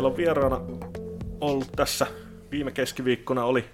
meillä 0.00 0.10
on 0.10 0.16
vieraana 0.16 0.60
ollut 1.40 1.72
tässä 1.76 2.06
viime 2.50 2.70
keskiviikkona 2.70 3.44
oli 3.44 3.64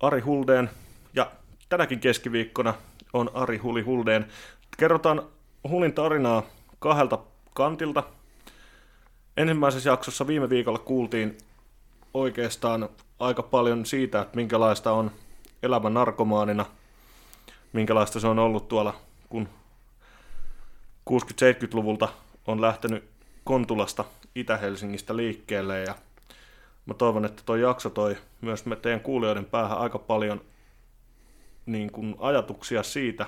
Ari 0.00 0.20
Huldeen 0.20 0.70
ja 1.14 1.30
tänäkin 1.68 2.00
keskiviikkona 2.00 2.74
on 3.12 3.30
Ari 3.34 3.58
Huli 3.58 3.82
Huldeen. 3.82 4.26
Kerrotaan 4.76 5.22
Hulin 5.68 5.92
tarinaa 5.92 6.42
kahdelta 6.78 7.18
kantilta. 7.54 8.02
Ensimmäisessä 9.36 9.90
jaksossa 9.90 10.26
viime 10.26 10.50
viikolla 10.50 10.78
kuultiin 10.78 11.38
oikeastaan 12.14 12.88
aika 13.18 13.42
paljon 13.42 13.86
siitä, 13.86 14.20
että 14.20 14.36
minkälaista 14.36 14.92
on 14.92 15.10
elämä 15.62 15.90
narkomaanina, 15.90 16.66
minkälaista 17.72 18.20
se 18.20 18.26
on 18.26 18.38
ollut 18.38 18.68
tuolla, 18.68 18.94
kun 19.28 19.48
60-70-luvulta 21.10 22.08
on 22.46 22.60
lähtenyt 22.60 23.13
Kontulasta 23.44 24.04
Itä-Helsingistä 24.34 25.16
liikkeelle 25.16 25.80
ja 25.80 25.94
mä 26.86 26.94
toivon, 26.94 27.24
että 27.24 27.42
tuo 27.46 27.56
jakso 27.56 27.90
toi 27.90 28.16
myös 28.40 28.66
me 28.66 28.76
teidän 28.76 29.00
kuulijoiden 29.00 29.44
päähän 29.44 29.78
aika 29.78 29.98
paljon 29.98 30.40
niin 31.66 31.92
kuin 31.92 32.16
ajatuksia 32.18 32.82
siitä, 32.82 33.26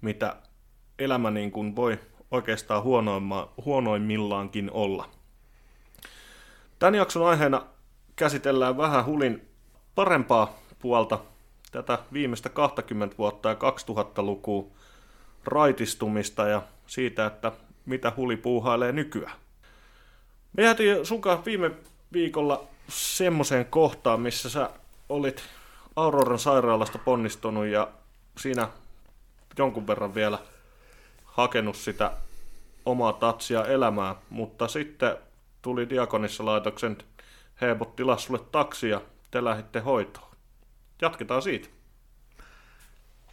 mitä 0.00 0.36
elämä 0.98 1.30
niin 1.30 1.52
kuin 1.52 1.76
voi 1.76 1.98
oikeastaan 2.30 2.82
huonoimmillaankin 3.64 4.70
olla. 4.70 5.08
Tämän 6.78 6.94
jakson 6.94 7.26
aiheena 7.26 7.66
käsitellään 8.16 8.76
vähän 8.76 9.06
Hulin 9.06 9.48
parempaa 9.94 10.58
puolta, 10.78 11.18
tätä 11.72 11.98
viimeistä 12.12 12.48
20 12.48 13.18
vuotta 13.18 13.48
ja 13.48 13.54
2000-lukua 13.54 14.66
raitistumista 15.44 16.48
ja 16.48 16.62
siitä, 16.86 17.26
että 17.26 17.52
mitä 17.86 18.12
Huli 18.16 18.36
puuhailee 18.36 18.92
nykyään. 18.92 19.36
Me 20.56 20.62
jäätiin 20.62 21.06
sunkaan 21.06 21.44
viime 21.44 21.70
viikolla 22.12 22.68
semmoiseen 22.88 23.66
kohtaan, 23.66 24.20
missä 24.20 24.50
sä 24.50 24.70
olit 25.08 25.42
Auroran 25.96 26.38
sairaalasta 26.38 26.98
ponnistunut 26.98 27.66
ja 27.66 27.88
siinä 28.38 28.68
jonkun 29.58 29.86
verran 29.86 30.14
vielä 30.14 30.38
hakenut 31.24 31.76
sitä 31.76 32.12
omaa 32.86 33.12
tatsia 33.12 33.64
elämää, 33.64 34.14
mutta 34.30 34.68
sitten 34.68 35.16
tuli 35.62 35.88
Diakonissa 35.88 36.44
laitoksen 36.44 36.98
Heebot 37.60 37.96
tilaa 37.96 38.18
sulle 38.18 38.40
taksi 38.52 38.88
ja 38.88 39.00
te 39.30 39.44
lähditte 39.44 39.80
hoitoon. 39.80 40.32
Jatketaan 41.02 41.42
siitä. 41.42 41.68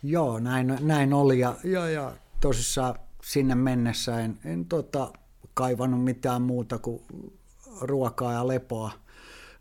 Joo, 0.04 0.40
näin, 0.40 0.78
näin 0.82 1.14
oli 1.14 1.40
ja, 1.40 1.56
ja, 1.64 1.90
ja 1.90 2.12
tosissaan 2.42 2.96
sinne 3.30 3.56
mennessä 3.56 4.20
en, 4.20 4.40
en 4.46 4.66
tota, 4.66 5.14
kaivannut 5.54 6.04
mitään 6.04 6.42
muuta 6.42 6.78
kuin 6.78 7.02
ruokaa 7.82 8.34
ja 8.34 8.48
lepoa, 8.48 8.92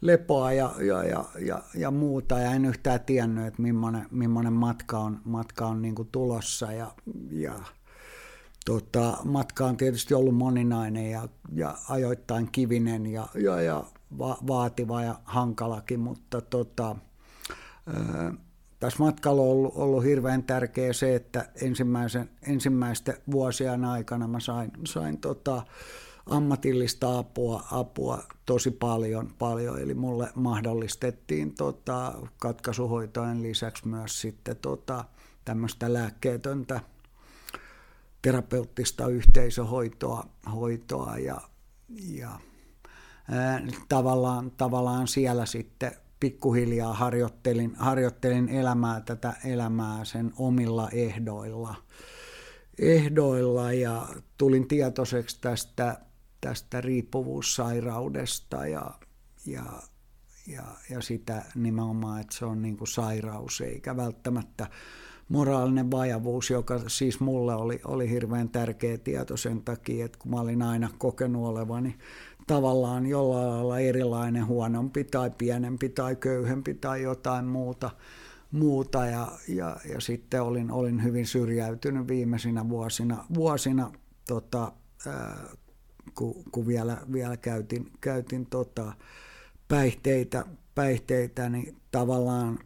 lepoa 0.01 0.53
ja, 0.53 0.75
ja, 0.79 1.05
ja, 1.05 1.25
ja, 1.39 1.63
ja 1.75 1.91
muuta, 1.91 2.39
ja 2.39 2.53
en 2.53 2.65
yhtään 2.65 3.01
tiennyt, 3.01 3.47
että 3.47 3.63
millainen, 3.63 4.07
millainen 4.11 4.53
matka 4.53 4.99
on, 4.99 5.21
matka 5.25 5.67
on 5.67 5.83
niin 5.83 5.95
kuin 5.95 6.09
tulossa, 6.13 6.73
ja, 6.73 6.93
ja 7.31 7.55
tota, 8.65 9.17
matka 9.25 9.67
on 9.67 9.77
tietysti 9.77 10.15
ollut 10.15 10.35
moninainen 10.35 11.11
ja, 11.11 11.29
ja 11.53 11.75
ajoittain 11.89 12.49
kivinen 12.53 13.07
ja, 13.07 13.29
ja, 13.35 13.61
ja 13.61 13.85
va, 14.19 14.39
vaativa 14.47 15.03
ja 15.03 15.21
hankalakin, 15.25 16.01
mutta 16.01 16.41
tota, 16.41 16.97
ää, 17.87 18.33
tässä 18.81 18.99
matkalla 18.99 19.43
on 19.43 19.49
ollut, 19.49 19.73
ollut 19.77 20.05
hirveän 20.05 20.43
tärkeä 20.43 20.93
se, 20.93 21.15
että 21.15 21.49
ensimmäisen, 21.63 22.31
ensimmäisten 22.47 23.17
vuosien 23.31 23.85
aikana 23.85 24.29
mä 24.29 24.41
sain, 24.41 24.71
sain 24.87 25.19
tota, 25.19 25.63
ammatillista 26.27 27.19
apua, 27.19 27.65
apua 27.71 28.23
tosi 28.47 28.71
paljon, 28.71 29.31
paljon. 29.39 29.81
eli 29.81 29.95
mulle 29.95 30.29
mahdollistettiin 30.35 31.55
tota, 31.55 32.15
katkaisuhoitojen 32.39 33.43
lisäksi 33.43 33.89
myös 33.89 34.21
sitten 34.21 34.57
tota, 34.57 35.05
tämmöistä 35.45 35.93
lääkkeetöntä 35.93 36.81
terapeuttista 38.23 39.07
yhteisöhoitoa 39.07 40.27
hoitoa 40.55 41.19
ja, 41.19 41.41
ja 41.89 42.41
ää, 43.31 43.63
tavallaan, 43.89 44.51
tavallaan 44.51 45.09
siellä 45.09 45.47
sitten 45.47 45.93
pikkuhiljaa 46.21 46.95
harjoittelin, 46.95 47.75
harjoittelin 47.77 48.49
elämää 48.49 49.01
tätä 49.01 49.35
elämää 49.45 50.05
sen 50.05 50.33
omilla 50.37 50.91
ehdoilla, 50.91 51.75
ehdoilla 52.79 53.73
ja 53.73 54.07
tulin 54.39 54.69
tietoiseksi 54.69 55.39
tästä, 55.41 56.01
tästä 56.41 56.81
riippuvuussairaudesta 56.81 58.67
ja, 58.67 58.91
ja, 59.47 59.65
ja, 60.47 60.63
ja 60.91 61.01
sitä 61.01 61.45
nimenomaan, 61.55 62.21
että 62.21 62.37
se 62.37 62.45
on 62.45 62.63
niin 62.63 62.77
kuin 62.77 62.89
sairaus 62.89 63.61
eikä 63.61 63.97
välttämättä 63.97 64.67
moraalinen 65.29 65.91
vajavuus, 65.91 66.51
joka 66.51 66.81
siis 66.87 67.21
mulle 67.21 67.55
oli, 67.55 67.81
oli 67.85 68.11
hirveän 68.11 68.49
tärkeä 68.49 68.99
tieto 68.99 69.37
sen 69.37 69.63
takia, 69.63 70.05
että 70.05 70.19
kun 70.19 70.31
mä 70.31 70.41
olin 70.41 70.63
aina 70.63 70.91
kokenut 70.99 71.47
olevani 71.47 71.99
tavallaan 72.49 73.07
jollain 73.07 73.49
lailla 73.49 73.79
erilainen, 73.79 74.47
huonompi 74.47 75.05
tai 75.05 75.31
pienempi 75.39 75.89
tai 75.89 76.17
köyhempi 76.17 76.75
tai 76.75 77.03
jotain 77.03 77.45
muuta, 77.45 77.91
muuta. 78.53 79.07
Ja, 79.07 79.29
ja, 79.49 79.77
ja 79.93 80.01
sitten 80.01 80.43
olin, 80.43 80.71
olin 80.71 81.03
hyvin 81.05 81.27
syrjäytynyt 81.27 82.09
viimeisinä 82.09 82.69
vuosina, 82.69 83.25
vuosina 83.35 83.93
tota, 84.27 84.73
ää, 85.07 85.47
kun, 86.15 86.45
kun 86.53 86.67
vielä, 86.67 86.97
vielä 87.13 87.37
käytin, 87.37 87.93
käytin 88.01 88.47
tota, 88.47 88.93
päihteitä, 89.69 90.45
päihteitä, 90.75 91.49
niin 91.49 91.77
tavallaan, 91.91 92.59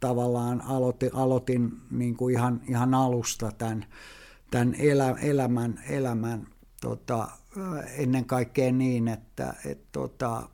tavallaan 0.00 0.60
aloitin, 0.60 1.14
aloitin 1.14 1.72
niin 1.90 2.16
kuin 2.16 2.34
ihan, 2.34 2.60
ihan 2.68 2.94
alusta 2.94 3.52
tämän, 3.58 3.86
tämän 4.50 4.74
elä, 4.78 5.16
elämän, 5.22 5.80
elämän 5.88 6.46
tota, 6.80 7.28
ennen 7.96 8.24
kaikkea 8.24 8.72
niin, 8.72 9.08
että 9.08 9.54
et, 9.64 9.92
tota, 9.92 10.48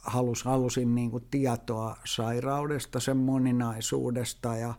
halus, 0.00 0.44
halusin 0.44 0.94
niin 0.94 1.10
kuin 1.10 1.24
tietoa 1.30 1.96
sairaudesta, 2.04 3.00
sen 3.00 3.16
moninaisuudesta 3.16 4.56
ja, 4.56 4.74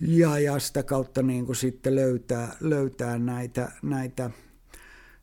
ja, 0.00 0.38
ja 0.38 0.58
sitä 0.58 0.82
kautta 0.82 1.22
niin 1.22 1.46
kuin 1.46 1.56
sitten 1.56 1.94
löytää, 1.94 2.56
löytää 2.60 3.18
näitä, 3.18 3.72
näitä 3.82 4.30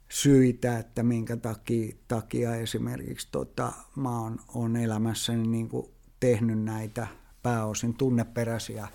syitä, 0.09 0.79
että 0.79 1.03
minkä 1.03 1.37
takia, 1.37 1.95
takia 2.07 2.55
esimerkiksi 2.55 3.27
tota, 3.31 3.71
mä 3.95 4.19
oon, 4.19 4.39
oon 4.55 4.75
elämässäni 4.75 5.47
niin 5.47 5.69
kuin 5.69 5.85
tehnyt 6.19 6.63
näitä 6.63 7.07
pääosin 7.43 7.93
tunneperäisiä 7.93 8.87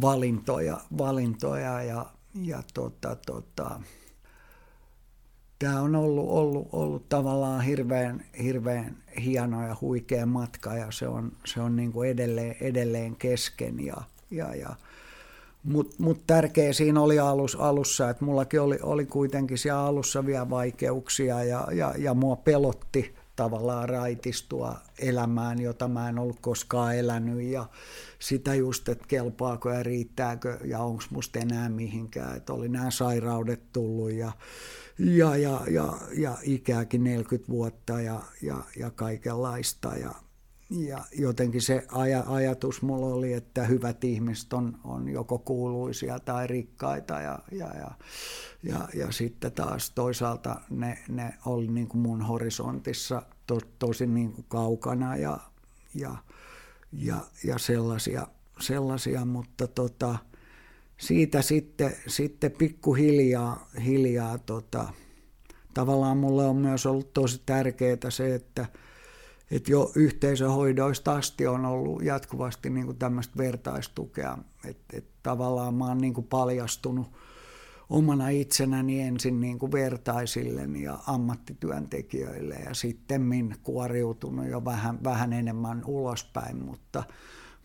valintoja, 0.00 0.80
valintoja 0.98 1.82
ja, 1.82 2.06
ja 2.34 2.62
tota, 2.74 3.16
tota, 3.26 3.80
tämä 5.58 5.80
on 5.80 5.96
ollut, 5.96 6.28
ollut, 6.28 6.68
ollut 6.72 7.08
tavallaan 7.08 7.60
hirveän, 7.60 8.24
hirveän 8.42 8.96
hieno 9.24 9.66
ja 9.66 9.76
huikea 9.80 10.26
matka 10.26 10.74
ja 10.74 10.90
se 10.90 11.08
on, 11.08 11.32
se 11.46 11.60
on 11.60 11.76
niin 11.76 11.92
kuin 11.92 12.10
edelleen, 12.10 12.56
edelleen 12.60 13.16
kesken. 13.16 13.86
Ja, 13.86 13.96
ja, 14.30 14.54
ja. 14.54 14.70
Mutta 15.64 15.96
mut 15.98 16.26
tärkeä 16.26 16.72
siinä 16.72 17.00
oli 17.00 17.18
alus, 17.18 17.56
alussa, 17.56 18.10
että 18.10 18.24
mullakin 18.24 18.60
oli, 18.60 18.78
oli 18.82 19.06
kuitenkin 19.06 19.58
siellä 19.58 19.84
alussa 19.84 20.26
vielä 20.26 20.50
vaikeuksia 20.50 21.44
ja, 21.44 21.68
ja, 21.72 21.94
ja 21.98 22.14
mua 22.14 22.36
pelotti 22.36 23.14
tavallaan 23.40 23.88
raitistua 23.88 24.76
elämään, 24.98 25.60
jota 25.60 25.88
mä 25.88 26.08
en 26.08 26.18
ollut 26.18 26.40
koskaan 26.40 26.96
elänyt. 26.96 27.42
Ja 27.42 27.66
sitä 28.18 28.54
just, 28.54 28.88
että 28.88 29.04
kelpaako 29.08 29.70
ja 29.70 29.82
riittääkö 29.82 30.58
ja 30.64 30.78
onko 30.78 31.02
musta 31.10 31.38
enää 31.38 31.68
mihinkään, 31.68 32.36
että 32.36 32.52
oli 32.52 32.68
nämä 32.68 32.90
sairaudet 32.90 33.72
tullut 33.72 34.12
ja, 34.12 34.32
ja, 34.98 35.36
ja, 35.36 35.60
ja, 35.70 35.98
ja 36.16 36.38
ikääkin 36.42 37.04
40 37.04 37.52
vuotta 37.52 38.00
ja, 38.00 38.20
ja, 38.42 38.56
ja 38.76 38.90
kaikenlaista. 38.90 39.96
Ja, 39.96 40.14
ja 40.70 41.04
jotenkin 41.18 41.62
se 41.62 41.86
aj- 41.88 42.30
ajatus 42.30 42.82
mulla 42.82 43.06
oli, 43.06 43.32
että 43.32 43.64
hyvät 43.64 44.04
ihmiset 44.04 44.52
on, 44.52 44.78
on 44.84 45.08
joko 45.08 45.38
kuuluisia 45.38 46.18
tai 46.18 46.46
rikkaita 46.46 47.20
ja, 47.20 47.38
ja, 47.52 47.66
ja, 47.66 47.90
ja, 48.62 48.88
ja 48.94 49.12
sitten 49.12 49.52
taas 49.52 49.90
toisaalta 49.90 50.60
ne, 50.70 50.98
ne 51.08 51.34
oli 51.46 51.66
niin 51.66 51.88
kuin 51.88 52.00
mun 52.02 52.22
horisontissa 52.22 53.22
to, 53.50 53.60
tosi 53.78 54.06
niin 54.06 54.32
kuin 54.32 54.44
kaukana 54.48 55.16
ja, 55.16 55.38
ja, 55.94 56.16
ja, 56.92 57.16
ja 57.44 57.58
sellaisia, 57.58 58.26
sellaisia, 58.60 59.24
mutta 59.24 59.66
tota, 59.66 60.18
siitä 60.98 61.42
sitten, 61.42 61.96
sitten 62.06 62.52
pikkuhiljaa 62.52 63.68
hiljaa, 63.84 64.38
tota, 64.38 64.92
tavallaan 65.74 66.16
mulle 66.16 66.46
on 66.46 66.56
myös 66.56 66.86
ollut 66.86 67.12
tosi 67.12 67.42
tärkeää 67.46 68.10
se, 68.10 68.34
että, 68.34 68.66
että 69.50 69.72
jo 69.72 69.92
yhteisöhoidoista 69.94 71.12
asti 71.12 71.46
on 71.46 71.64
ollut 71.64 72.02
jatkuvasti 72.02 72.70
niin 72.70 72.86
kuin 72.86 72.98
tämmöistä 72.98 73.36
vertaistukea, 73.36 74.38
että, 74.64 74.96
että 74.96 75.10
tavallaan 75.22 75.74
mä 75.74 75.86
oon 75.86 75.98
niin 75.98 76.14
kuin 76.14 76.26
paljastunut 76.26 77.06
omana 77.90 78.28
itsenäni 78.28 79.00
ensin 79.00 79.40
niin 79.40 79.58
kuin 79.58 79.72
vertaisille 79.72 80.78
ja 80.78 80.98
ammattityöntekijöille 81.06 82.54
ja 82.54 82.74
sitten 82.74 83.22
kuoriutunut 83.62 84.48
jo 84.48 84.64
vähän, 84.64 85.04
vähän 85.04 85.32
enemmän 85.32 85.82
ulospäin, 85.86 86.64
mutta, 86.64 87.04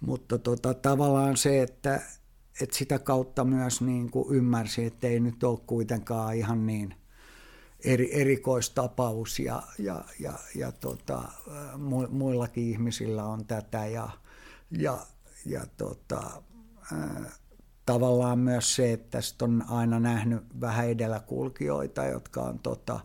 mutta 0.02 0.38
tota, 0.38 0.74
tavallaan 0.74 1.38
se, 1.38 1.62
että, 1.62 2.02
että 2.62 2.76
sitä 2.76 3.00
kautta 3.00 3.44
myös 3.44 3.82
niin 3.82 4.12
kuin 4.12 4.36
ymmärsi, 4.36 4.86
että 4.86 5.08
ei 5.08 5.20
nyt 5.20 5.44
ole 5.44 5.60
kuitenkaan 5.68 6.36
ihan 6.36 6.66
niin 6.66 6.96
eri, 7.84 8.22
erikoistapaus 8.22 9.40
ja, 9.40 9.64
ja, 9.80 10.04
ja, 10.20 10.34
ja 10.56 10.72
tota, 10.72 11.24
muillakin 12.10 12.64
ihmisillä 12.64 13.26
on 13.26 13.46
tätä 13.46 13.86
ja, 13.86 14.10
ja, 14.72 14.98
ja 15.46 15.66
tota, 15.78 16.44
tavallaan 17.86 18.40
myös 18.40 18.76
se, 18.76 18.94
että 18.94 19.20
on 19.42 19.64
aina 19.70 20.00
nähnyt 20.00 20.44
vähän 20.62 20.90
edelläkulkijoita, 20.90 22.06
jotka 22.06 22.42
on 22.42 22.60
tota, 22.60 23.00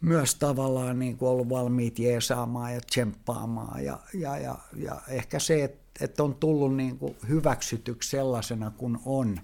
myös 0.00 0.34
tavallaan 0.34 0.98
niin 0.98 1.16
kuin 1.16 1.28
ollut 1.28 1.48
valmiit 1.48 1.98
jeesaamaan 1.98 2.74
ja 2.74 2.80
tsemppaamaan 2.80 3.84
ja, 3.84 3.98
ja, 4.14 4.38
ja, 4.38 4.58
ja 4.76 5.00
ehkä 5.08 5.38
se, 5.38 5.64
että, 5.64 6.04
että 6.04 6.22
on 6.22 6.34
tullut 6.34 6.76
niin 6.76 6.98
kuin 6.98 7.16
hyväksytyksi 7.28 8.10
sellaisena 8.10 8.70
kuin 8.70 8.98
on, 9.04 9.40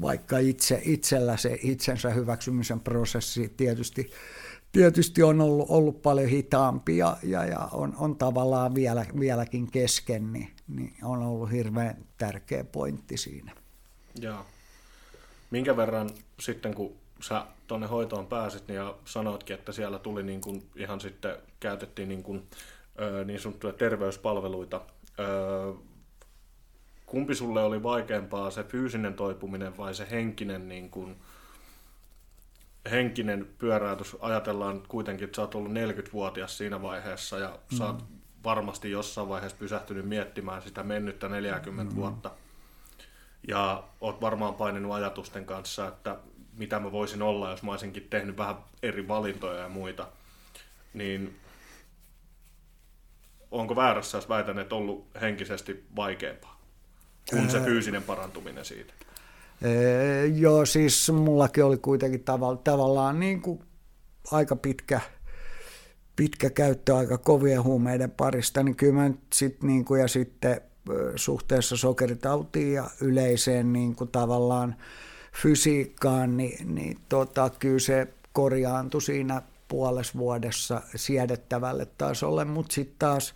vaikka 0.00 0.38
itse, 0.38 0.82
itsellä 0.84 1.36
se 1.36 1.58
itsensä 1.62 2.10
hyväksymisen 2.10 2.80
prosessi 2.80 3.54
tietysti, 3.56 4.10
tietysti 4.72 5.22
on 5.22 5.40
ollut, 5.40 5.66
ollut 5.68 6.02
paljon 6.02 6.28
hitaampi 6.28 6.96
ja, 6.96 7.16
ja, 7.22 7.44
ja 7.44 7.58
on, 7.72 7.94
on 7.98 8.16
tavallaan 8.16 8.74
vielä, 8.74 9.06
vieläkin 9.20 9.70
kesken, 9.70 10.32
niin, 10.32 10.48
niin 10.68 10.94
on 11.02 11.22
ollut 11.22 11.50
hirveän 11.50 12.04
tärkeä 12.18 12.64
pointti 12.64 13.16
siinä. 13.16 13.59
Joo. 14.14 14.46
Minkä 15.50 15.76
verran 15.76 16.10
sitten, 16.40 16.74
kun 16.74 16.96
sä 17.20 17.46
tuonne 17.66 17.86
hoitoon 17.86 18.26
pääsit 18.26 18.68
niin 18.68 18.76
ja 18.76 18.94
sanoitkin, 19.04 19.54
että 19.54 19.72
siellä 19.72 19.98
tuli 19.98 20.22
niin 20.22 20.40
kuin 20.40 20.70
ihan 20.76 21.00
sitten, 21.00 21.36
käytettiin 21.60 22.08
niin, 22.08 22.22
kuin, 22.22 22.46
niin 23.24 23.40
sanottuja 23.40 23.72
terveyspalveluita. 23.72 24.80
Kumpi 27.06 27.34
sulle 27.34 27.62
oli 27.62 27.82
vaikeampaa, 27.82 28.50
se 28.50 28.64
fyysinen 28.64 29.14
toipuminen 29.14 29.76
vai 29.76 29.94
se 29.94 30.06
henkinen, 30.10 30.68
niin 30.68 30.90
kuin, 30.90 31.16
henkinen 32.90 33.48
pyöräytys? 33.58 34.16
Ajatellaan 34.20 34.82
kuitenkin, 34.88 35.24
että 35.24 35.36
sä 35.36 35.42
oot 35.42 35.54
ollut 35.54 35.72
40-vuotias 35.72 36.58
siinä 36.58 36.82
vaiheessa 36.82 37.38
ja 37.38 37.58
mm. 37.72 37.78
sä 37.78 37.86
oot 37.86 38.04
varmasti 38.44 38.90
jossain 38.90 39.28
vaiheessa 39.28 39.58
pysähtynyt 39.58 40.08
miettimään 40.08 40.62
sitä 40.62 40.82
mennyttä 40.82 41.28
40 41.28 41.92
mm. 41.92 41.96
vuotta 42.00 42.30
ja 43.48 43.84
oot 44.00 44.20
varmaan 44.20 44.54
painenut 44.54 44.92
ajatusten 44.92 45.44
kanssa, 45.44 45.88
että 45.88 46.16
mitä 46.56 46.80
mä 46.80 46.92
voisin 46.92 47.22
olla, 47.22 47.50
jos 47.50 47.62
mä 47.62 47.70
olisinkin 47.70 48.06
tehnyt 48.10 48.36
vähän 48.36 48.56
eri 48.82 49.08
valintoja 49.08 49.60
ja 49.60 49.68
muita, 49.68 50.08
niin 50.94 51.36
onko 53.50 53.76
väärässä, 53.76 54.18
jos 54.18 54.28
väitän, 54.28 54.58
että 54.58 54.74
ollut 54.74 55.06
henkisesti 55.20 55.84
vaikeampaa? 55.96 56.60
Kuin 57.30 57.50
se 57.50 57.60
fyysinen 57.60 58.02
parantuminen 58.02 58.64
siitä? 58.64 58.92
Ee, 59.62 60.26
joo, 60.26 60.66
siis 60.66 61.12
mullakin 61.12 61.64
oli 61.64 61.76
kuitenkin 61.76 62.24
tavalla, 62.24 62.60
tavallaan 62.64 63.20
niin 63.20 63.42
kuin 63.42 63.62
aika 64.32 64.56
pitkä, 64.56 65.00
pitkä 66.16 66.50
käyttöaika 66.50 67.18
kovien 67.18 67.64
huumeiden 67.64 68.10
parista, 68.10 68.62
niin 68.62 68.76
kyllä 68.76 68.92
mä 68.92 69.10
sit, 69.32 69.62
niin 69.62 69.84
kuin, 69.84 70.00
ja 70.00 70.08
sitten 70.08 70.60
suhteessa 71.16 71.76
sokeritautiin 71.76 72.72
ja 72.72 72.90
yleiseen 73.00 73.72
niin 73.72 73.96
kuin 73.96 74.10
tavallaan 74.10 74.76
fysiikkaan, 75.42 76.36
niin, 76.36 76.74
niin 76.74 76.98
tota, 77.08 77.50
kyllä 77.58 77.78
se 77.78 78.08
korjaantui 78.32 79.02
siinä 79.02 79.42
puolessa 79.68 80.18
vuodessa 80.18 80.82
siedettävälle 80.96 81.86
tasolle, 81.98 82.44
mutta 82.44 82.74
sitten 82.74 82.96
taas 82.98 83.34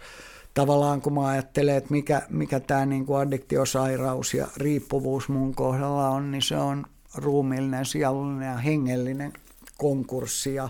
tavallaan 0.54 1.00
kun 1.00 1.14
mä 1.14 1.26
ajattelen, 1.26 1.76
että 1.76 1.90
mikä, 1.90 2.22
mikä 2.28 2.60
tämä 2.60 2.86
niinku 2.86 3.14
addiktiosairaus 3.14 4.34
ja 4.34 4.48
riippuvuus 4.56 5.28
mun 5.28 5.54
kohdalla 5.54 6.08
on, 6.08 6.30
niin 6.30 6.42
se 6.42 6.56
on 6.56 6.84
ruumiillinen, 7.14 7.86
sielullinen 7.86 8.48
ja 8.48 8.56
hengellinen 8.56 9.32
konkurssi 9.78 10.54
ja 10.54 10.68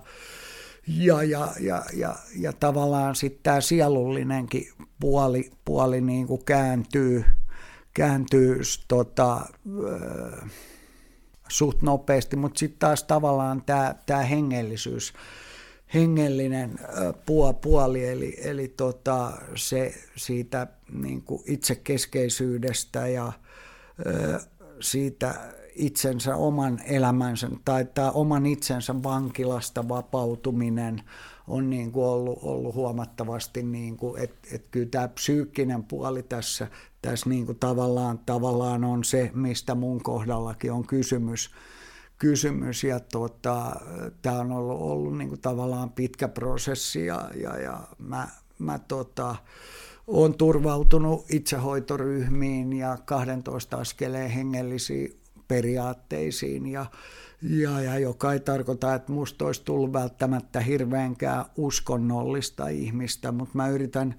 ja, 0.87 1.23
ja, 1.23 1.53
ja, 1.61 1.85
ja, 1.93 2.17
ja 2.37 2.53
tavallaan 2.53 3.15
sitten 3.15 3.41
tämä 3.43 3.61
sielullinenkin 3.61 4.69
puoli, 5.01 5.51
puoli 5.65 6.01
niin 6.01 6.27
kuin 6.27 6.45
kääntyy, 6.45 7.25
kääntyy 7.95 8.61
tota, 8.89 9.41
suht 11.49 11.83
nopeasti, 11.83 12.37
mutta 12.37 12.59
sitten 12.59 12.79
taas 12.79 13.05
tavallaan 13.05 13.63
tämä, 13.63 13.95
tämä 14.07 14.23
hengellisyys, 14.23 15.13
hengellinen 15.95 16.79
puoli, 17.63 18.09
eli, 18.09 18.37
eli 18.43 18.69
tota, 18.69 19.33
se 19.55 19.95
siitä 20.17 20.67
niin 20.93 21.23
kuin 21.23 21.43
itsekeskeisyydestä 21.47 23.07
ja 23.09 23.33
siitä 24.81 25.35
itsensä 25.75 26.37
oman 26.37 26.81
elämänsä 26.85 27.49
tai 27.65 27.85
tämä 27.85 28.11
oman 28.11 28.47
itsensä 28.47 29.03
vankilasta 29.03 29.89
vapautuminen 29.89 31.03
on 31.49 31.71
niin 31.71 31.93
kuin 31.93 32.07
ollut, 32.07 32.39
ollut 32.43 32.75
huomattavasti, 32.75 33.63
niin 33.63 33.97
kuin, 33.97 34.23
että, 34.23 34.49
että 34.53 34.69
kyllä 34.71 34.89
tämä 34.91 35.09
psyykkinen 35.09 35.85
puoli 35.85 36.23
tässä, 36.23 36.69
tässä 37.03 37.31
niin 37.31 37.47
kuin 37.47 37.59
tavallaan, 37.59 38.19
tavallaan 38.27 38.85
on 38.85 39.05
se, 39.05 39.31
mistä 39.35 39.75
mun 39.75 40.03
kohdallakin 40.03 40.73
on 40.73 40.87
kysymys. 40.87 41.51
kysymys 42.19 42.85
ja 42.85 43.01
tota, 43.01 43.73
tämä 44.23 44.39
on 44.39 44.53
ollut, 44.53 44.81
ollut 44.81 45.19
niin 45.19 45.29
kuin 45.29 45.41
tavallaan 45.41 45.91
pitkä 45.91 46.29
prosessi 46.29 47.07
ja, 47.07 47.31
ja, 47.41 47.59
ja 47.61 47.81
mä, 47.99 48.29
mä 48.59 48.79
tota, 48.79 49.37
olen 50.07 50.35
turvautunut 50.35 51.25
itsehoitoryhmiin 51.31 52.73
ja 52.73 52.99
12 53.05 53.77
askeleen 53.77 54.31
hengellisiin 54.31 55.24
periaatteisiin 55.55 56.67
ja, 56.67 56.87
ja, 57.43 57.81
ja 57.81 57.99
joka 57.99 58.33
ei 58.33 58.41
tarkoita, 58.41 58.95
että 58.95 59.13
musta 59.13 59.45
olisi 59.45 59.65
tullut 59.65 59.93
välttämättä 59.93 60.61
hirveänkään 60.61 61.45
uskonnollista 61.57 62.69
ihmistä, 62.69 63.33
mutta 63.33 63.57
mä 63.57 63.69
yritän 63.69 64.15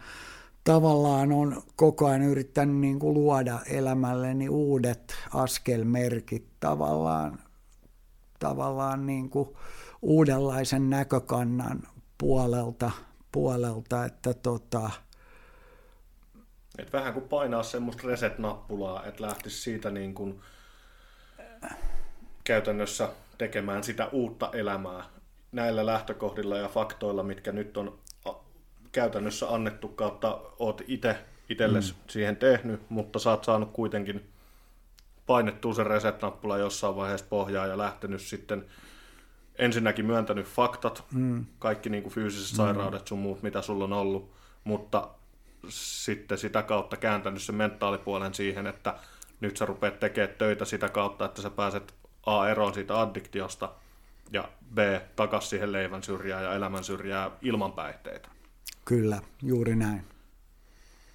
tavallaan 0.63 1.31
on 1.31 1.63
koko 1.75 2.07
ajan 2.07 2.21
yrittänyt 2.21 2.75
niin 2.75 2.99
kuin 2.99 3.13
luoda 3.13 3.59
elämälleni 3.65 4.49
uudet 4.49 5.15
askelmerkit 5.33 6.47
tavallaan, 6.59 7.39
tavallaan 8.39 9.05
niin 9.05 9.29
kuin 9.29 9.49
uudenlaisen 10.01 10.89
näkökannan 10.89 11.83
puolelta, 12.17 12.91
puolelta 13.31 14.05
että 14.05 14.33
tota, 14.33 14.89
et 16.77 16.93
vähän 16.93 17.13
kuin 17.13 17.27
painaa 17.29 17.63
semmoista 17.63 18.07
reset-nappulaa, 18.07 19.05
että 19.05 19.23
lähtisi 19.23 19.61
siitä 19.61 19.89
niin 19.89 20.13
kuin 20.13 20.41
käytännössä 22.43 23.09
tekemään 23.37 23.83
sitä 23.83 24.07
uutta 24.07 24.49
elämää 24.53 25.03
näillä 25.51 25.85
lähtökohdilla 25.85 26.57
ja 26.57 26.67
faktoilla, 26.67 27.23
mitkä 27.23 27.51
nyt 27.51 27.77
on 27.77 27.99
käytännössä 28.91 29.49
annettu 29.49 29.87
kautta 29.87 30.41
oot 30.59 30.81
itse 30.87 31.17
itsellesi 31.49 31.93
mm. 31.93 31.99
siihen 32.09 32.37
tehnyt, 32.37 32.81
mutta 32.89 33.19
sä 33.19 33.29
oot 33.29 33.43
saanut 33.43 33.71
kuitenkin 33.73 34.29
painettua 35.25 35.73
sen 35.73 35.87
reset-nappula 35.87 36.57
jossain 36.57 36.95
vaiheessa 36.95 37.25
pohjaa 37.29 37.67
ja 37.67 37.77
lähtenyt 37.77 38.21
sitten 38.21 38.65
ensinnäkin 39.55 40.05
myöntänyt 40.05 40.47
faktat, 40.47 41.03
mm. 41.13 41.45
kaikki 41.59 41.89
niin 41.89 42.03
kuin 42.03 42.13
fyysiset 42.13 42.53
mm. 42.53 42.57
sairaudet 42.57 43.07
sun 43.07 43.19
muut, 43.19 43.43
mitä 43.43 43.61
sulla 43.61 43.83
on 43.83 43.93
ollut, 43.93 44.31
mutta 44.63 45.07
sitten 45.69 46.37
sitä 46.37 46.63
kautta 46.63 46.97
kääntänyt 46.97 47.41
sen 47.41 47.55
mentaalipuolen 47.55 48.33
siihen, 48.33 48.67
että 48.67 48.95
nyt 49.41 49.57
sä 49.57 49.65
rupeat 49.65 49.99
tekemään 49.99 50.35
töitä 50.37 50.65
sitä 50.65 50.89
kautta, 50.89 51.25
että 51.25 51.41
sä 51.41 51.49
pääset 51.49 51.93
A 52.25 52.49
eroon 52.49 52.73
siitä 52.73 53.01
addiktiosta 53.01 53.71
ja 54.31 54.49
B 54.73 54.77
takas 55.15 55.49
siihen 55.49 55.71
leivän 55.71 56.03
syrjään 56.03 56.43
ja 56.43 56.53
elämän 56.53 56.83
syrjään 56.83 57.31
ilman 57.41 57.71
päihteitä. 57.71 58.29
Kyllä, 58.85 59.21
juuri 59.41 59.75
näin. 59.75 60.05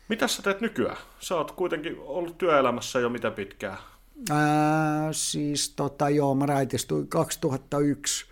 Mitä 0.08 0.28
sä 0.28 0.42
teet 0.42 0.60
nykyään? 0.60 0.96
Sä 1.20 1.36
oot 1.36 1.50
kuitenkin 1.52 1.96
ollut 1.98 2.38
työelämässä 2.38 3.00
jo 3.00 3.08
mitä 3.08 3.30
pitkään? 3.30 3.78
Ää, 4.30 5.12
siis 5.12 5.72
tota, 5.76 6.08
joo, 6.08 6.34
mä 6.34 6.46
raitistuin 6.46 7.08
2001 7.08 8.26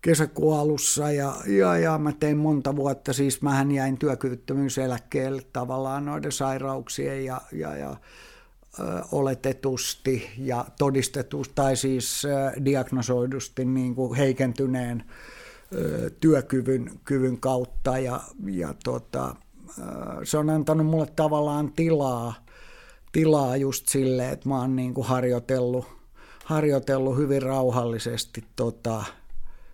kesäkuun 0.00 0.58
alussa 0.58 1.10
ja, 1.10 1.34
ja, 1.46 1.78
ja 1.78 1.98
mä 1.98 2.12
tein 2.12 2.36
monta 2.36 2.76
vuotta, 2.76 3.12
siis 3.12 3.42
mähän 3.42 3.72
jäin 3.72 3.98
työkyvyttömyyseläkkeelle 3.98 5.42
tavallaan 5.52 6.04
noiden 6.04 6.32
sairauksien 6.32 7.24
ja, 7.24 7.40
ja, 7.52 7.76
ja 7.76 7.96
oletetusti 9.12 10.30
ja 10.38 10.64
todistetusti 10.78 11.54
tai 11.54 11.76
siis 11.76 12.26
diagnosoidusti 12.64 13.64
niin 13.64 13.94
kuin 13.94 14.14
heikentyneen 14.14 15.04
työkyvyn 16.20 16.90
kyvyn 17.04 17.40
kautta. 17.40 17.98
Ja, 17.98 18.20
ja 18.46 18.74
tota, 18.84 19.36
se 20.24 20.38
on 20.38 20.50
antanut 20.50 20.86
mulle 20.86 21.06
tavallaan 21.16 21.72
tilaa, 21.72 22.34
tilaa 23.12 23.56
just 23.56 23.88
sille, 23.88 24.30
että 24.30 24.48
mä 24.48 24.60
oon 24.60 24.76
niin 24.76 24.94
kuin 24.94 25.06
harjoitellut, 25.06 25.86
harjoitellut 26.44 27.16
hyvin 27.16 27.42
rauhallisesti 27.42 28.44
tota, 28.56 29.04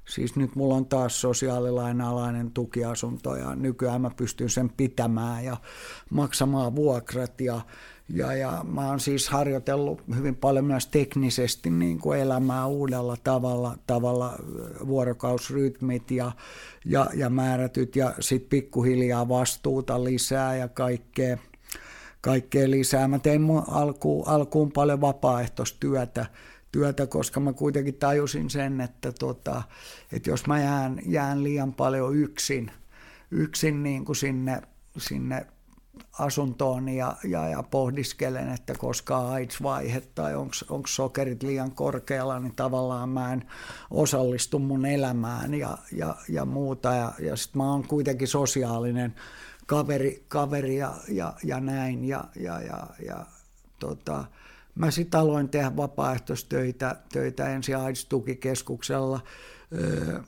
Siis 0.09 0.37
nyt 0.37 0.57
mulla 0.57 0.75
on 0.75 0.87
taas 0.87 1.21
sosiaalilainalainen 1.21 2.51
tukiasunto 2.51 3.37
ja 3.37 3.55
nykyään 3.55 4.01
mä 4.01 4.11
pystyn 4.17 4.51
sen 4.51 4.71
pitämään 4.71 5.45
ja 5.45 5.57
maksamaan 6.11 6.75
vuokrat 6.75 7.41
ja, 7.41 7.61
ja, 8.15 8.35
ja 8.35 8.65
mä 8.69 8.89
oon 8.89 9.01
siis 9.01 9.29
harjoitellut 9.29 10.03
hyvin 10.17 10.37
paljon 10.37 10.65
myös 10.65 10.87
teknisesti 10.87 11.71
niin 11.71 11.99
kuin 11.99 12.21
elämää 12.21 12.67
uudella 12.67 13.17
tavalla, 13.25 13.77
tavalla 13.87 14.35
vuorokausrytmit 14.87 16.11
ja, 16.11 16.33
ja, 16.85 17.07
ja 17.15 17.31
määrätyt 17.31 17.97
ja 17.97 18.15
sitten 18.21 18.49
pikkuhiljaa 18.51 19.29
vastuuta 19.29 20.05
lisää 20.05 20.57
ja 20.57 20.69
kaikkea, 20.69 21.39
kaikkea 22.21 22.71
lisää. 22.71 23.09
Mä 23.09 23.19
tein 23.19 23.47
alkuun, 23.69 24.29
alkuun 24.29 24.73
paljon 24.73 25.01
vapaaehtoistyötä, 25.01 26.27
työtä, 26.73 27.07
koska 27.07 27.41
mä 27.41 27.53
kuitenkin 27.53 27.95
tajusin 27.95 28.51
sen, 28.51 28.81
että, 28.81 29.13
tota, 29.13 29.63
että 30.13 30.31
jos 30.31 30.47
mä 30.47 30.61
jään, 30.61 31.01
jään 31.07 31.45
liian 31.45 31.73
paljon 31.73 32.17
yksin, 32.17 32.71
yksin 33.31 33.83
niin 33.83 34.05
kuin 34.05 34.17
sinne, 34.17 34.63
sinne 34.99 35.47
asuntoon 36.19 36.89
ja, 36.89 37.17
ja, 37.25 37.49
ja 37.49 37.63
pohdiskelen, 37.63 38.53
että 38.53 38.75
koska 38.79 39.29
AIDS-vaihe 39.29 40.03
tai 40.15 40.35
onko 40.35 40.87
sokerit 40.87 41.43
liian 41.43 41.73
korkealla, 41.73 42.39
niin 42.39 42.57
tavallaan 42.57 43.09
mä 43.09 43.33
en 43.33 43.45
osallistu 43.91 44.59
mun 44.59 44.87
elämään 44.87 45.55
ja, 45.55 45.79
ja, 45.93 46.17
ja 46.29 46.45
muuta. 46.45 46.95
Ja, 46.95 47.13
ja 47.19 47.37
sitten 47.37 47.63
mä 47.63 47.71
oon 47.73 47.89
kuitenkin 47.89 48.29
sosiaalinen 48.29 49.15
kaveri, 49.67 50.25
kaveri 50.29 50.77
ja, 50.77 50.95
ja, 51.09 51.35
ja 51.45 51.61
näin. 51.61 52.05
Ja, 52.05 52.25
ja, 52.37 52.61
ja, 52.63 52.87
ja 53.07 53.27
tota, 53.79 54.25
Mä 54.75 54.91
sitten 54.91 55.21
aloin 55.21 55.49
tehdä 55.49 55.77
vapaaehtoistöitä 55.77 56.97
töitä 57.13 57.49
ensin 57.49 57.77
AIDS-tukikeskuksella. 57.77 59.21
Öö, 59.73 60.21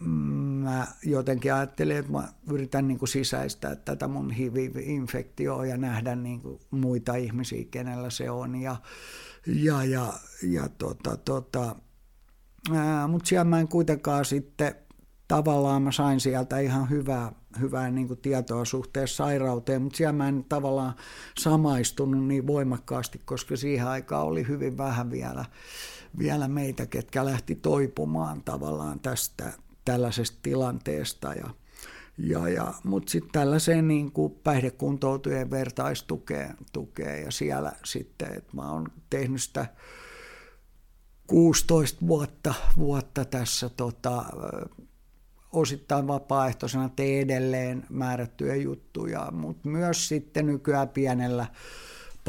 mä 0.00 0.86
jotenkin 1.02 1.54
ajattelin, 1.54 1.96
että 1.96 2.12
mä 2.12 2.28
yritän 2.50 2.88
niin 2.88 2.98
kuin 2.98 3.08
sisäistää 3.08 3.76
tätä 3.76 4.08
mun 4.08 4.30
HIV-infektioa 4.30 5.66
ja 5.66 5.76
nähdä 5.76 6.16
niin 6.16 6.40
kuin 6.40 6.60
muita 6.70 7.14
ihmisiä, 7.14 7.64
kenellä 7.70 8.10
se 8.10 8.30
on. 8.30 8.56
Ja, 8.56 8.76
ja, 9.46 9.84
ja, 9.84 10.12
ja 10.42 10.68
tota, 10.68 11.16
tota, 11.16 11.76
mutta 13.08 13.28
siellä 13.28 13.44
mä 13.44 13.60
en 13.60 13.68
kuitenkaan 13.68 14.24
sitten 14.24 14.74
tavallaan 15.28 15.82
mä 15.82 15.92
sain 15.92 16.20
sieltä 16.20 16.58
ihan 16.58 16.90
hyvää, 16.90 17.32
hyvää 17.60 17.90
niin 17.90 18.08
kuin 18.08 18.20
tietoa 18.20 18.64
suhteessa 18.64 19.16
sairauteen, 19.16 19.82
mutta 19.82 19.96
siellä 19.96 20.12
mä 20.12 20.28
en 20.28 20.44
tavallaan 20.48 20.94
samaistunut 21.38 22.26
niin 22.26 22.46
voimakkaasti, 22.46 23.20
koska 23.24 23.56
siihen 23.56 23.86
aikaan 23.86 24.26
oli 24.26 24.48
hyvin 24.48 24.78
vähän 24.78 25.10
vielä, 25.10 25.44
vielä 26.18 26.48
meitä, 26.48 26.86
ketkä 26.86 27.24
lähti 27.24 27.54
toipumaan 27.54 28.42
tavallaan 28.42 29.00
tästä 29.00 29.52
tällaisesta 29.84 30.38
tilanteesta. 30.42 31.34
Ja, 31.34 31.50
ja, 32.18 32.48
ja, 32.48 32.74
mutta 32.84 33.10
sitten 33.10 33.32
tällaiseen 33.32 33.88
niin 33.88 34.12
kuin 34.12 34.32
päihdekuntoutujien 34.44 35.50
vertaistukeen 35.50 36.56
tukeen, 36.72 37.24
ja 37.24 37.30
siellä 37.30 37.72
sitten, 37.84 38.28
että 38.36 38.56
mä 38.56 38.72
oon 38.72 38.88
tehnyt 39.10 39.42
sitä 39.42 39.66
16 41.26 42.06
vuotta, 42.06 42.54
vuotta 42.76 43.24
tässä 43.24 43.68
tota, 43.68 44.24
osittain 45.52 46.06
vapaaehtoisena 46.06 46.88
tee 46.88 47.20
edelleen 47.20 47.86
määrättyjä 47.88 48.54
juttuja, 48.54 49.28
mutta 49.30 49.68
myös 49.68 50.08
sitten 50.08 50.46
nykyään 50.46 50.88
pienellä 50.88 51.46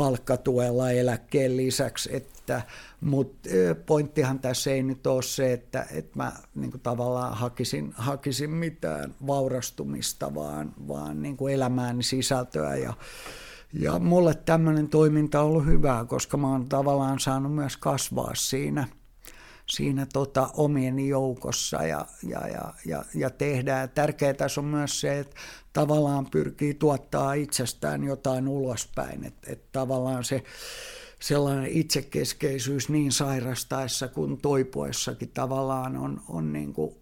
palkkatuella 0.02 0.92
eläkkeen 0.92 1.58
lisäksi, 1.58 2.16
että, 2.16 2.62
mutta 3.02 3.50
pointtihan 3.86 4.40
tässä 4.40 4.72
ei 4.72 4.84
nyt 4.84 5.08
ole 5.08 5.22
se, 5.22 5.54
että, 5.54 5.86
että 5.92 6.12
mä 6.16 6.32
niin 6.56 6.72
kuin 6.72 6.82
tavallaan 6.82 7.38
hakisin, 7.38 7.94
hakisin 7.96 8.50
mitään 8.50 9.16
vaurastumista, 9.28 10.36
vaan, 10.36 10.74
vaan 10.88 11.22
niin 11.22 11.38
kuin 11.38 11.54
elämääni 11.54 12.04
sisältöä. 12.04 12.76
Ja, 12.76 12.94
ja 13.74 14.00
mulle 14.00 14.34
tämmöinen 14.34 14.90
toiminta 14.90 15.42
on 15.42 15.46
ollut 15.46 15.66
hyvää, 15.66 16.06
koska 16.06 16.38
mä 16.38 16.52
oon 16.52 16.70
tavallaan 16.70 17.20
saanut 17.20 17.56
myös 17.56 17.78
kasvaa 17.78 18.32
siinä– 18.36 18.88
siinä 19.72 20.08
tota, 20.14 20.50
omien 20.54 21.00
joukossa 21.00 21.84
ja, 21.84 22.06
ja, 22.24 22.48
ja, 22.48 22.74
ja, 22.86 23.06
ja 23.14 23.30
tehdään. 23.30 23.90
Tärkeää 23.90 24.34
tässä 24.34 24.62
on 24.62 24.66
myös 24.66 25.02
se, 25.02 25.20
että 25.20 25.36
tavallaan 25.74 26.26
pyrkii 26.32 26.74
tuottaa 26.74 27.34
itsestään 27.34 28.04
jotain 28.04 28.48
ulospäin, 28.48 29.24
että, 29.24 29.52
että 29.52 29.68
tavallaan 29.72 30.24
se 30.24 30.44
sellainen 31.22 31.68
itsekeskeisyys 31.68 32.90
niin 32.90 33.12
sairastaessa 33.12 34.08
kuin 34.08 34.42
toipuessakin 34.42 35.30
tavallaan 35.30 35.98
on, 35.98 36.22
on 36.30 36.54
niin 36.54 36.74
kuin 36.74 36.96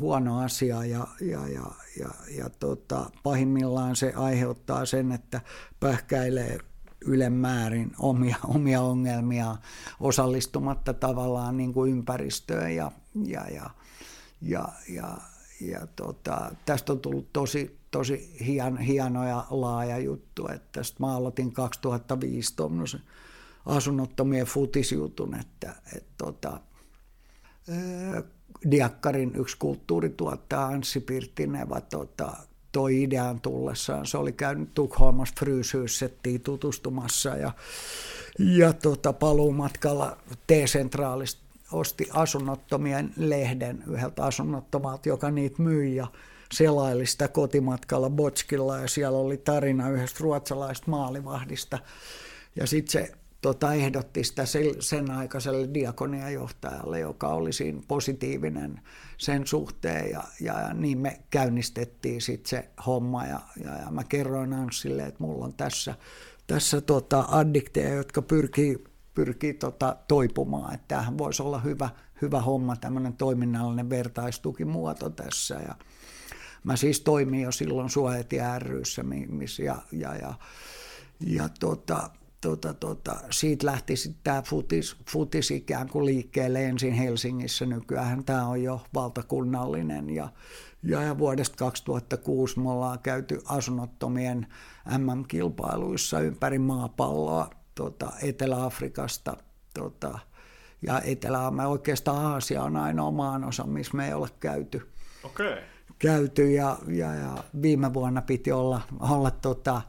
huono 0.00 0.44
asia 0.44 0.84
ja, 0.84 1.06
ja, 1.20 1.48
ja, 1.48 1.64
ja, 2.00 2.08
ja 2.36 2.50
tota, 2.60 3.10
pahimmillaan 3.22 3.96
se 3.96 4.12
aiheuttaa 4.16 4.86
sen, 4.86 5.12
että 5.12 5.40
pähkäilee 5.80 6.58
ylemmäärin 7.06 7.92
omia, 7.98 8.36
omia 8.44 8.80
ongelmia 8.80 9.56
osallistumatta 10.00 10.94
tavallaan 10.94 11.56
niin 11.56 11.72
kuin 11.72 11.92
ympäristöön 11.92 12.74
ja, 12.74 12.92
ja, 13.24 13.46
ja, 13.50 13.70
ja, 14.42 14.68
ja, 14.88 15.18
ja 15.60 15.86
tota, 15.96 16.50
tästä 16.64 16.92
on 16.92 17.00
tullut 17.00 17.32
tosi, 17.32 17.78
tosi 17.90 18.36
hien, 18.46 18.76
hieno 18.76 19.28
ja 19.28 19.46
laaja 19.50 19.98
juttu, 19.98 20.48
että 20.48 20.68
tästä 20.72 20.96
mä 21.00 21.16
aloitin 21.16 21.52
2005 21.52 22.56
tuommoisen 22.56 23.02
asunnottomien 23.66 24.46
futisjutun, 24.46 25.34
että, 25.34 25.74
että 25.96 26.12
tota, 26.18 26.60
Diakkarin 28.70 29.32
yksi 29.36 29.56
kulttuurituottaja 29.58 30.66
Anssi 30.66 31.00
Pirttineva 31.00 31.80
tota, 31.80 32.36
toi 32.76 33.02
idean 33.02 33.40
tullessaan. 33.40 34.06
Se 34.06 34.18
oli 34.18 34.32
käynyt 34.32 34.74
Tukholmassa 34.74 35.34
Fryshusettiin 35.38 36.40
tutustumassa 36.40 37.28
ja, 37.36 37.52
ja 38.38 38.72
tota, 38.72 39.12
paluumatkalla 39.12 40.16
T-sentraalista 40.46 41.42
osti 41.72 42.08
asunnottomien 42.12 43.12
lehden 43.16 43.84
yhdeltä 43.86 44.24
asunnottomalta, 44.24 45.08
joka 45.08 45.30
niitä 45.30 45.62
myi 45.62 45.96
ja 45.96 46.06
selaili 46.52 47.06
sitä 47.06 47.28
kotimatkalla 47.28 48.10
Botskilla 48.10 48.78
ja 48.78 48.88
siellä 48.88 49.18
oli 49.18 49.36
tarina 49.36 49.90
yhdestä 49.90 50.18
ruotsalaisesta 50.20 50.90
maalivahdista. 50.90 51.78
Ja 52.56 52.66
sitten 52.66 52.92
se 52.92 53.12
tota, 53.46 53.74
ehdotti 53.74 54.24
sitä 54.24 54.44
sen 54.80 55.10
aikaiselle 55.10 55.68
diakoniajohtajalle, 55.74 57.00
joka 57.00 57.28
oli 57.28 57.52
siinä 57.52 57.82
positiivinen 57.88 58.80
sen 59.18 59.46
suhteen. 59.46 60.10
Ja, 60.10 60.22
ja 60.40 60.74
niin 60.74 60.98
me 60.98 61.20
käynnistettiin 61.30 62.20
sitten 62.20 62.50
se 62.50 62.68
homma 62.86 63.24
ja, 63.24 63.40
ja, 63.64 63.78
ja 63.78 63.90
mä 63.90 64.04
kerroin 64.04 64.52
Anssille, 64.52 65.02
että 65.02 65.24
mulla 65.24 65.44
on 65.44 65.54
tässä, 65.54 65.94
tässä 66.46 66.80
tota 66.80 67.24
addikteja, 67.28 67.94
jotka 67.94 68.22
pyrkii, 68.22 68.84
pyrkii 69.14 69.54
tota 69.54 69.96
toipumaan, 70.08 70.74
että 70.74 70.88
tämähän 70.88 71.18
voisi 71.18 71.42
olla 71.42 71.58
hyvä, 71.58 71.88
hyvä 72.22 72.40
homma, 72.40 72.76
tämmöinen 72.76 73.12
toiminnallinen 73.12 73.90
vertaistukimuoto 73.90 75.10
tässä. 75.10 75.54
Ja 75.54 75.74
mä 76.64 76.76
siis 76.76 77.00
toimin 77.00 77.40
jo 77.40 77.52
silloin 77.52 77.90
Suojati 77.90 78.36
ryssä 78.58 79.02
missä 79.28 79.62
ja, 79.62 79.76
ja, 79.92 80.16
ja, 80.16 80.34
ja 81.20 81.48
tota, 81.60 82.10
tota, 82.46 82.74
tota, 82.74 83.18
siitä 83.30 83.66
lähti 83.66 83.96
sitten 83.96 84.20
tämä 84.24 84.42
futis, 84.42 84.96
futis 85.10 85.50
ikään 85.50 85.88
kuin 85.88 86.06
liikkeelle 86.06 86.64
ensin 86.64 86.92
Helsingissä. 86.92 87.66
Nykyään 87.66 88.24
tämä 88.24 88.46
on 88.46 88.62
jo 88.62 88.80
valtakunnallinen 88.94 90.10
ja, 90.10 90.28
ja, 90.82 91.18
vuodesta 91.18 91.56
2006 91.56 92.60
me 92.60 92.70
ollaan 92.70 92.98
käyty 92.98 93.40
asunnottomien 93.44 94.46
MM-kilpailuissa 94.98 96.20
ympäri 96.20 96.58
maapalloa 96.58 97.50
tota, 97.74 98.12
Etelä-Afrikasta 98.22 99.36
tota, 99.74 100.18
ja 100.82 101.00
etelä 101.00 101.50
me 101.50 101.66
oikeastaan 101.66 102.26
Aasia 102.26 102.62
on 102.62 102.76
ainoa 102.76 103.10
maanosa, 103.10 103.64
missä 103.64 103.96
me 103.96 104.06
ei 104.06 104.14
ole 104.14 104.28
käyty. 104.40 104.88
Okay. 105.24 105.56
Käyty 105.98 106.50
ja, 106.50 106.78
ja, 106.86 107.14
ja, 107.14 107.44
viime 107.62 107.94
vuonna 107.94 108.22
piti 108.22 108.52
olla, 108.52 108.80
olla 109.00 109.30
tota, 109.30 109.82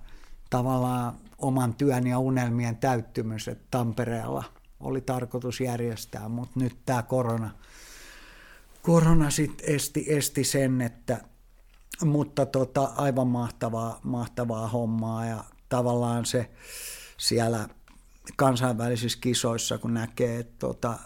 tavallaan 0.50 1.14
oman 1.38 1.74
työn 1.74 2.08
ja 2.08 2.20
unelmien 2.20 2.78
täyttymys, 2.78 3.48
että 3.48 3.68
Tampereella 3.72 4.44
oli 4.80 5.02
tarkoitus 5.02 5.62
järjestää, 5.62 6.30
mutta 6.30 6.60
nyt 6.60 6.78
tämä 6.86 7.04
korona, 7.04 7.52
korona 8.82 9.30
sitten 9.30 9.70
esti, 9.70 10.06
esti 10.08 10.44
sen, 10.44 10.82
että, 10.82 11.22
mutta 12.06 12.46
tota, 12.46 12.84
aivan 12.84 13.28
mahtavaa, 13.28 14.00
mahtavaa 14.04 14.68
hommaa 14.68 15.26
ja 15.26 15.44
tavallaan 15.70 16.26
se 16.26 16.50
siellä 17.18 17.70
kansainvälisissä 18.36 19.20
kisoissa, 19.22 19.78
kun 19.78 19.94
näkee, 19.94 20.40
että, 20.40 20.56
tota, 20.60 21.00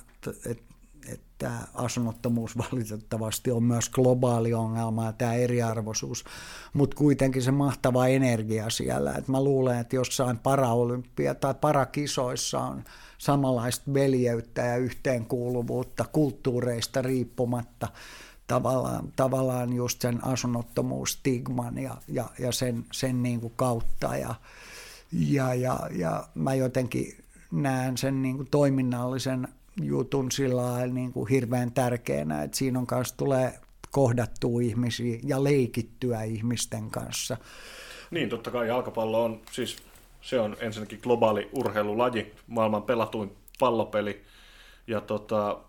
että 0.46 0.71
että 1.10 1.52
asunnottomuus 1.74 2.58
valitettavasti 2.58 3.52
on 3.52 3.64
myös 3.64 3.90
globaali 3.90 4.54
ongelma 4.54 5.06
ja 5.06 5.14
tämä 5.14 5.34
eriarvoisuus, 5.34 6.26
mutta 6.74 6.98
kuitenkin 6.98 7.42
se 7.42 7.52
mahtava 7.52 8.08
energia 8.08 8.70
siellä. 8.70 9.14
Et 9.14 9.28
mä 9.28 9.44
luulen, 9.44 9.80
että 9.80 9.96
jossain 9.96 10.38
paraolympia 10.38 11.36
tai 11.36 11.54
parakisoissa 11.54 12.60
on 12.60 12.84
samanlaista 13.18 13.94
veljeyttä 13.94 14.62
ja 14.62 14.78
yhteenkuuluvuutta 14.78 16.06
kulttuureista 16.12 17.02
riippumatta 17.02 17.88
tavallaan, 18.48 19.14
tavallaan 19.16 19.74
just 19.74 20.02
sen 20.02 20.26
asunnottomuusstigman 20.26 21.78
ja, 21.78 21.98
ja, 22.08 22.26
ja 22.40 22.52
sen, 22.52 22.86
sen 22.92 23.24
niin 23.24 23.42
kuin 23.42 23.54
kautta. 23.56 24.18
Ja, 24.18 24.36
ja, 25.12 25.54
ja, 25.54 25.80
ja 25.92 26.28
mä 26.36 26.54
jotenkin 26.54 27.18
näen 27.52 27.98
sen 27.98 28.22
niin 28.22 28.36
kuin 28.36 28.48
toiminnallisen 28.52 29.48
jutun 29.84 30.32
sillä 30.32 30.88
niin 30.88 31.14
kuin 31.14 31.30
hirveän 31.30 31.72
tärkeänä, 31.72 32.44
että 32.44 32.58
siinä 32.58 32.80
on 32.80 32.88
kanssa 32.88 33.18
tulee 33.18 33.60
kohdattua 33.92 34.62
ihmisiä 34.62 35.20
ja 35.24 35.44
leikittyä 35.44 36.24
ihmisten 36.24 36.90
kanssa. 36.90 37.38
Niin, 38.12 38.30
totta 38.30 38.52
kai 38.52 38.68
jalkapallo 38.68 39.24
on, 39.24 39.42
siis 39.52 39.78
se 40.22 40.40
on 40.40 40.58
ensinnäkin 40.60 41.00
globaali 41.04 41.50
urheilulaji, 41.54 42.34
maailman 42.48 42.84
pelatuin 42.84 43.32
pallopeli, 43.60 44.22
ja 44.88 45.02
tota, 45.02 45.60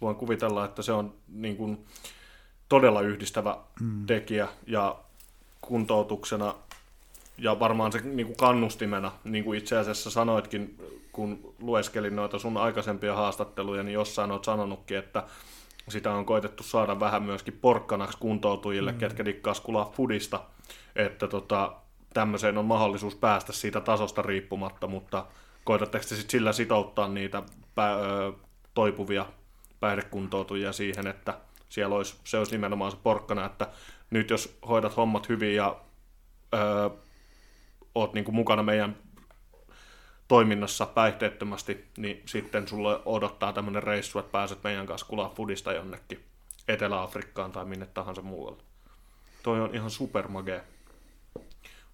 voin 0.00 0.16
kuvitella, 0.16 0.64
että 0.64 0.82
se 0.82 0.92
on 0.92 1.14
niin 1.28 1.56
kuin 1.56 1.78
todella 2.68 3.00
yhdistävä 3.00 3.58
mm. 3.80 4.06
tekijä, 4.06 4.48
ja 4.66 4.98
kuntoutuksena 5.60 6.54
ja 7.38 7.60
varmaan 7.60 7.92
se 7.92 8.00
niin 8.00 8.26
kuin 8.26 8.36
kannustimena, 8.36 9.12
niin 9.24 9.44
kuin 9.44 9.58
itse 9.58 9.76
asiassa 9.76 10.10
sanoitkin, 10.10 10.78
kun 11.12 11.54
lueskelin 11.60 12.16
noita 12.16 12.38
sun 12.38 12.56
aikaisempia 12.56 13.14
haastatteluja, 13.14 13.82
niin 13.82 13.94
jossain 13.94 14.30
olet 14.30 14.44
sanonutkin, 14.44 14.98
että 14.98 15.22
sitä 15.88 16.12
on 16.12 16.24
koitettu 16.24 16.62
saada 16.62 17.00
vähän 17.00 17.22
myöskin 17.22 17.58
porkkanaksi 17.60 18.18
kuntoutujille, 18.18 18.92
mm. 18.92 18.98
ketkä 18.98 19.24
dikkaa 19.24 19.54
skulaa 19.54 19.92
fudista, 19.96 20.40
että 20.96 21.28
tota, 21.28 21.72
tämmöiseen 22.14 22.58
on 22.58 22.64
mahdollisuus 22.64 23.16
päästä 23.16 23.52
siitä 23.52 23.80
tasosta 23.80 24.22
riippumatta, 24.22 24.86
mutta 24.86 25.26
koetatteko 25.64 26.04
te 26.08 26.16
sit 26.16 26.30
sillä 26.30 26.52
sitouttaa 26.52 27.08
niitä 27.08 27.42
pä- 27.78 28.04
ö, 28.04 28.32
toipuvia 28.74 29.26
päihdekuntoutujia 29.80 30.72
siihen, 30.72 31.06
että 31.06 31.38
siellä 31.68 31.96
olisi, 31.96 32.14
se 32.24 32.38
olisi 32.38 32.52
nimenomaan 32.52 32.90
se 32.90 32.96
porkkana, 33.02 33.46
että 33.46 33.66
nyt 34.10 34.30
jos 34.30 34.58
hoidat 34.68 34.96
hommat 34.96 35.28
hyvin 35.28 35.54
ja 35.54 35.76
ö, 36.54 36.90
oot 37.94 38.14
niin 38.14 38.24
kuin 38.24 38.34
mukana 38.34 38.62
meidän 38.62 38.96
toiminnassa 40.32 40.86
päihteettömästi, 40.86 41.84
niin 41.96 42.22
sitten 42.26 42.68
sulle 42.68 43.00
odottaa 43.04 43.52
tämmöinen 43.52 43.82
reissu, 43.82 44.18
että 44.18 44.32
pääset 44.32 44.58
meidän 44.64 44.86
kanssa 44.86 45.06
kulaa 45.06 45.32
fudista 45.36 45.72
jonnekin 45.72 46.24
Etelä-Afrikkaan 46.68 47.52
tai 47.52 47.64
minne 47.64 47.86
tahansa 47.86 48.22
muualle. 48.22 48.62
Toi 49.42 49.60
on 49.60 49.74
ihan 49.74 49.90
super 49.90 50.28
magee. 50.28 50.64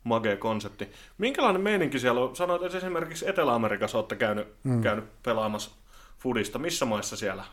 Magee 0.05 0.37
konsepti. 0.37 0.89
Minkälainen 1.19 1.63
meininki 1.63 1.99
siellä 1.99 2.21
on? 2.21 2.37
Sanoit, 2.37 2.63
että 2.63 2.79
esimerkiksi 2.79 3.29
Etelä-Amerikassa 3.29 3.99
olette 3.99 4.17
käynyt, 4.17 4.55
mm. 4.65 4.83
käynyt 4.83 5.23
pelaamassa 5.23 5.71
fudista. 6.19 6.59
Missä 6.59 6.85
maissa 6.85 7.17
siellä? 7.17 7.45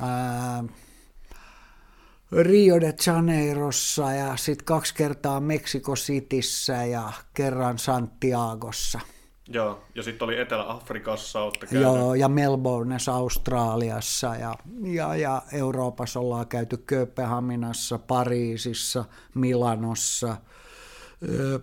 Ää, 0.00 0.64
Rio 2.32 2.80
de 2.80 2.94
Janeirossa 3.06 4.12
ja 4.12 4.36
sitten 4.36 4.64
kaksi 4.64 4.94
kertaa 4.94 5.40
Mexico 5.40 5.94
Cityssä 5.94 6.84
ja 6.84 7.12
kerran 7.34 7.78
Santiagossa. 7.78 9.00
Joo, 9.48 9.82
ja 9.94 10.02
sitten 10.02 10.24
oli 10.24 10.40
Etelä-Afrikassa, 10.40 11.40
olette 11.40 11.66
käynyt. 11.66 11.82
Joo, 11.82 12.14
ja 12.14 12.28
Melbourneissa 12.28 13.14
Australiassa 13.14 14.36
ja, 14.36 14.54
ja, 14.82 15.16
ja 15.16 15.42
Euroopassa 15.52 16.20
ollaan 16.20 16.46
käyty 16.46 16.76
Kööpenhaminassa, 16.76 17.98
Pariisissa, 17.98 19.04
Milanossa, 19.34 20.36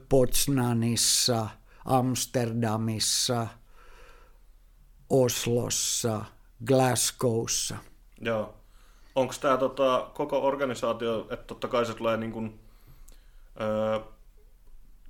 Potsnanissa, 0.10 1.48
Amsterdamissa, 1.86 3.48
Oslossa, 5.10 6.26
Glasgowssa. 6.65 7.78
Joo. 8.21 8.54
Onko 9.15 9.34
tämä 9.41 9.58
tota, 9.58 10.10
koko 10.13 10.48
organisaatio, 10.48 11.28
että 11.30 11.45
totta 11.45 11.67
kai 11.67 11.86
se 11.86 11.93
tulee 11.93 12.17
niin 12.17 12.32
kuin, 12.32 12.60
öö, 13.62 14.00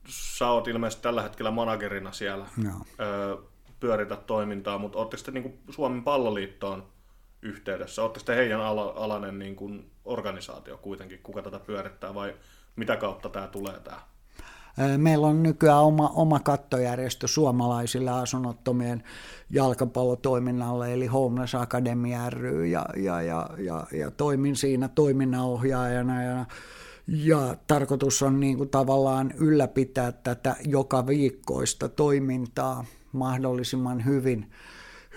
sä 0.08 0.48
oot 0.48 0.68
ilmeisesti 0.68 1.04
tällä 1.04 1.22
hetkellä 1.22 1.52
managerina 1.52 2.12
siellä, 2.12 2.46
no. 2.58 2.72
öö, 3.00 3.36
pyöritä 3.80 4.16
toimintaa, 4.16 4.78
mutta 4.78 4.98
ootteko 4.98 5.24
te 5.24 5.32
niin 5.32 5.60
Suomen 5.70 6.04
palloliittoon 6.04 6.88
yhteydessä? 7.42 8.02
Ootteko 8.04 8.26
te 8.26 8.36
heidän 8.36 8.62
ala, 8.62 8.94
alainen 8.96 9.40
niin 9.40 9.56
kuin 9.56 9.92
organisaatio 10.06 10.78
kuitenkin, 10.78 11.20
kuka 11.24 11.42
tätä 11.42 11.60
pyörittää 11.60 12.14
vai 12.14 12.36
mitä 12.76 12.98
kautta 12.98 13.30
tämä 13.30 13.48
tulee 13.48 13.80
tämä? 13.80 14.02
Meillä 14.98 15.28
on 15.28 15.44
nykyään 15.44 15.84
oma, 15.84 16.12
oma 16.16 16.40
kattojärjestö 16.40 17.28
suomalaisille 17.28 18.12
asunnottomien 18.12 19.04
jalkapallotoiminnalle, 19.50 20.94
eli 20.94 21.08
Homeless 21.08 21.56
Academy 21.56 22.10
ry, 22.30 22.66
ja, 22.66 22.86
ja, 22.96 23.22
ja, 23.22 23.50
ja, 23.58 23.88
ja 23.92 24.12
toimin 24.12 24.56
siinä 24.56 24.88
toiminnanohjaajana. 24.88 26.24
Ja, 26.24 26.46
ja 27.08 27.56
tarkoitus 27.68 28.24
on 28.24 28.40
niin 28.40 28.58
kuin 28.58 28.70
tavallaan 28.70 29.34
ylläpitää 29.38 30.12
tätä 30.12 30.56
joka 30.66 31.08
viikkoista 31.08 31.90
toimintaa 31.90 32.86
mahdollisimman 33.12 34.06
hyvin 34.06 34.46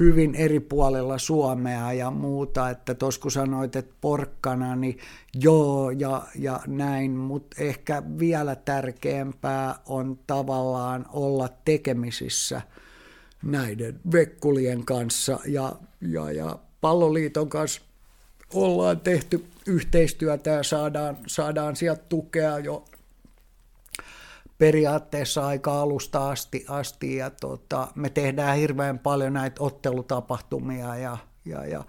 hyvin 0.01 0.35
eri 0.35 0.61
puolilla 0.61 1.19
Suomea 1.19 1.93
ja 1.93 2.11
muuta, 2.11 2.71
että 2.71 2.95
tuossa 2.95 3.21
kun 3.21 3.31
sanoit, 3.31 3.77
että 3.77 3.95
porkkana, 4.01 4.77
niin 4.77 4.99
joo 5.35 5.91
ja, 5.91 6.23
ja 6.35 6.61
näin, 6.67 7.11
mutta 7.11 7.63
ehkä 7.63 8.03
vielä 8.19 8.57
tärkeämpää 8.57 9.75
on 9.87 10.19
tavallaan 10.27 11.07
olla 11.13 11.49
tekemisissä 11.65 12.63
näiden 13.43 14.01
vekkulien 14.13 14.85
kanssa 14.85 15.39
ja, 15.47 15.73
ja, 16.01 16.33
ja 16.33 16.59
palloliiton 16.81 17.49
kanssa 17.49 17.81
ollaan 18.55 19.01
tehty 19.01 19.47
yhteistyötä 19.67 20.51
ja 20.51 20.63
saadaan, 20.63 21.17
saadaan 21.27 21.77
sieltä 21.77 22.03
tukea 22.09 22.59
jo 22.59 22.85
periaatteessa 24.59 25.47
aika 25.47 25.81
alusta 25.81 26.31
asti, 26.31 26.65
asti 26.69 27.17
ja 27.17 27.31
tota, 27.31 27.89
me 27.95 28.11
tehdään 28.11 28.57
hirveän 28.57 28.99
paljon 28.99 29.33
näitä 29.33 29.65
ottelutapahtumia 29.65 30.97
ja, 30.97 31.19
ja, 31.45 31.67
ja 31.67 31.85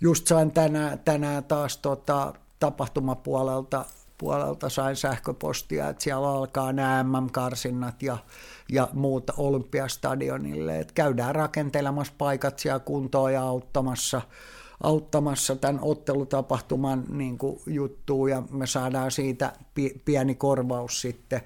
just 0.00 0.26
sain 0.26 0.50
tänään, 0.50 0.98
tänään 0.98 1.44
taas 1.44 1.76
tota, 1.76 2.34
tapahtumapuolelta 2.60 3.84
puolelta 4.22 4.68
sain 4.68 4.96
sähköpostia, 4.96 5.88
että 5.88 6.04
siellä 6.04 6.28
alkaa 6.28 6.72
nämä 6.72 7.02
MM-karsinnat 7.02 8.02
ja, 8.02 8.18
ja 8.72 8.88
muut 8.92 9.30
Olympiastadionille. 9.36 10.78
Että 10.78 10.94
käydään 10.94 11.34
rakentelemassa 11.34 12.12
paikat 12.18 12.58
siellä 12.58 12.78
kuntoon 12.78 13.32
ja 13.32 13.42
auttamassa, 13.42 14.22
auttamassa 14.82 15.56
tämän 15.56 15.78
ottelutapahtuman 15.82 17.04
niin 17.08 17.38
juttuun 17.66 18.30
ja 18.30 18.42
me 18.50 18.66
saadaan 18.66 19.10
siitä 19.10 19.52
pieni 20.04 20.34
korvaus 20.34 21.00
sitten 21.00 21.40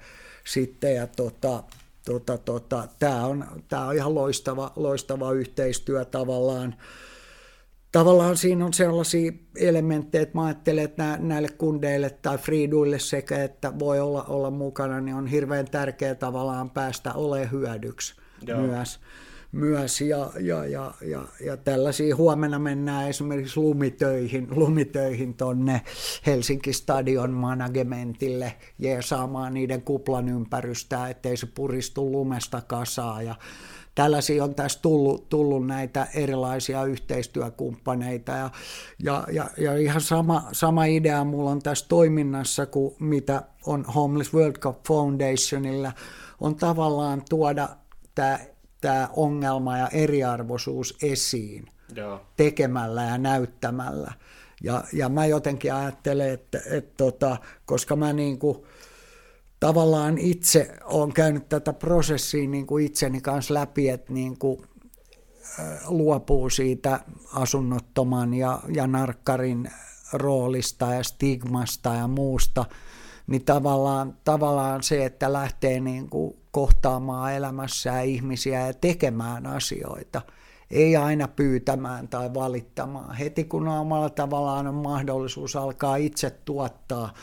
sitten 0.47 0.95
ja 0.95 1.07
tota, 1.07 1.63
tota, 2.05 2.37
tota, 2.37 2.87
tämä 2.99 3.25
on, 3.25 3.45
tää 3.67 3.85
on 3.85 3.95
ihan 3.95 4.15
loistava, 4.15 4.71
loistava 4.75 5.31
yhteistyö 5.31 6.05
tavallaan. 6.05 6.75
Tavallaan 7.91 8.37
siinä 8.37 8.65
on 8.65 8.73
sellaisia 8.73 9.31
elementtejä, 9.55 10.21
että 10.21 10.37
mä 10.37 10.45
ajattelen, 10.45 10.83
että 10.83 11.17
näille 11.21 11.49
kundeille 11.49 12.09
tai 12.09 12.37
friiduille 12.37 12.99
sekä, 12.99 13.43
että 13.43 13.79
voi 13.79 13.99
olla, 13.99 14.23
olla 14.23 14.51
mukana, 14.51 15.01
niin 15.01 15.15
on 15.15 15.27
hirveän 15.27 15.65
tärkeää 15.65 16.15
tavallaan 16.15 16.69
päästä 16.69 17.13
olemaan 17.13 17.51
hyödyksi 17.51 18.15
Joo. 18.47 18.61
myös 18.61 18.99
myös 19.57 20.01
ja, 20.01 20.29
ja, 20.39 20.65
ja, 20.65 20.93
ja, 21.01 21.21
ja 21.45 21.57
tällaisia. 21.57 22.15
Huomenna 22.15 22.59
mennään 22.59 23.09
esimerkiksi 23.09 23.59
lumitöihin, 23.59 24.47
lumitöihin 24.51 25.33
tonne 25.33 25.81
Helsinki 26.25 26.73
Stadion 26.73 27.31
managementille 27.31 28.53
ja 28.79 29.01
saamaan 29.01 29.53
niiden 29.53 29.81
kuplan 29.81 30.29
ympärystä, 30.29 31.09
ettei 31.09 31.37
se 31.37 31.45
puristu 31.45 32.11
lumesta 32.11 32.61
kasaan 32.61 33.25
ja 33.25 33.35
tällaisia 33.95 34.43
on 34.43 34.55
tässä 34.55 34.79
tullut, 34.81 35.29
tullut 35.29 35.67
näitä 35.67 36.07
erilaisia 36.15 36.83
yhteistyökumppaneita 36.83 38.31
ja, 38.31 38.49
ja, 39.03 39.27
ja, 39.31 39.49
ja 39.57 39.77
ihan 39.77 40.01
sama, 40.01 40.43
sama 40.51 40.85
idea 40.85 41.23
mulla 41.23 41.51
on 41.51 41.61
tässä 41.61 41.85
toiminnassa 41.89 42.65
kuin 42.65 42.95
mitä 42.99 43.43
on 43.65 43.85
Homeless 43.85 44.33
World 44.33 44.55
Cup 44.55 44.83
Foundationilla, 44.87 45.91
on 46.41 46.55
tavallaan 46.55 47.23
tuoda 47.29 47.69
tämä 48.15 48.39
tämä 48.81 49.09
ongelma 49.15 49.77
ja 49.77 49.87
eriarvoisuus 49.87 50.97
esiin 51.01 51.65
Joo. 51.95 52.21
tekemällä 52.37 53.03
ja 53.03 53.17
näyttämällä. 53.17 54.13
Ja, 54.63 54.83
ja 54.93 55.09
mä 55.09 55.25
jotenkin 55.25 55.73
ajattelen, 55.73 56.29
että, 56.29 56.61
että 56.71 56.93
tota, 56.97 57.37
koska 57.65 57.95
mä 57.95 58.13
niin 58.13 58.39
kuin, 58.39 58.57
tavallaan 59.59 60.17
itse 60.17 60.77
olen 60.83 61.13
käynyt 61.13 61.49
tätä 61.49 61.73
prosessia 61.73 62.47
niin 62.49 62.67
kuin 62.67 62.85
itseni 62.85 63.21
kanssa 63.21 63.53
läpi, 63.53 63.89
että 63.89 64.13
niin 64.13 64.37
kuin, 64.37 64.61
luopuu 65.87 66.49
siitä 66.49 66.99
asunnottoman 67.33 68.33
ja, 68.33 68.59
ja 68.73 68.87
narkkarin 68.87 69.71
roolista 70.13 70.93
ja 70.93 71.03
stigmasta 71.03 71.93
ja 71.93 72.07
muusta, 72.07 72.65
niin 73.27 73.45
tavallaan, 73.45 74.17
tavallaan 74.23 74.83
se, 74.83 75.05
että 75.05 75.33
lähtee 75.33 75.79
niin 75.79 76.09
kuin 76.09 76.37
kohtaamaan 76.51 77.33
elämässään 77.33 78.05
ihmisiä 78.05 78.67
ja 78.67 78.73
tekemään 78.73 79.47
asioita, 79.47 80.21
ei 80.71 80.95
aina 80.95 81.27
pyytämään 81.27 82.07
tai 82.07 82.33
valittamaan. 82.33 83.15
Heti 83.15 83.43
kun 83.43 83.67
omalla 83.67 84.09
tavallaan 84.09 84.67
on 84.67 84.75
mahdollisuus 84.75 85.55
alkaa 85.55 85.95
itse 85.95 86.29
tuottaa, 86.29 87.13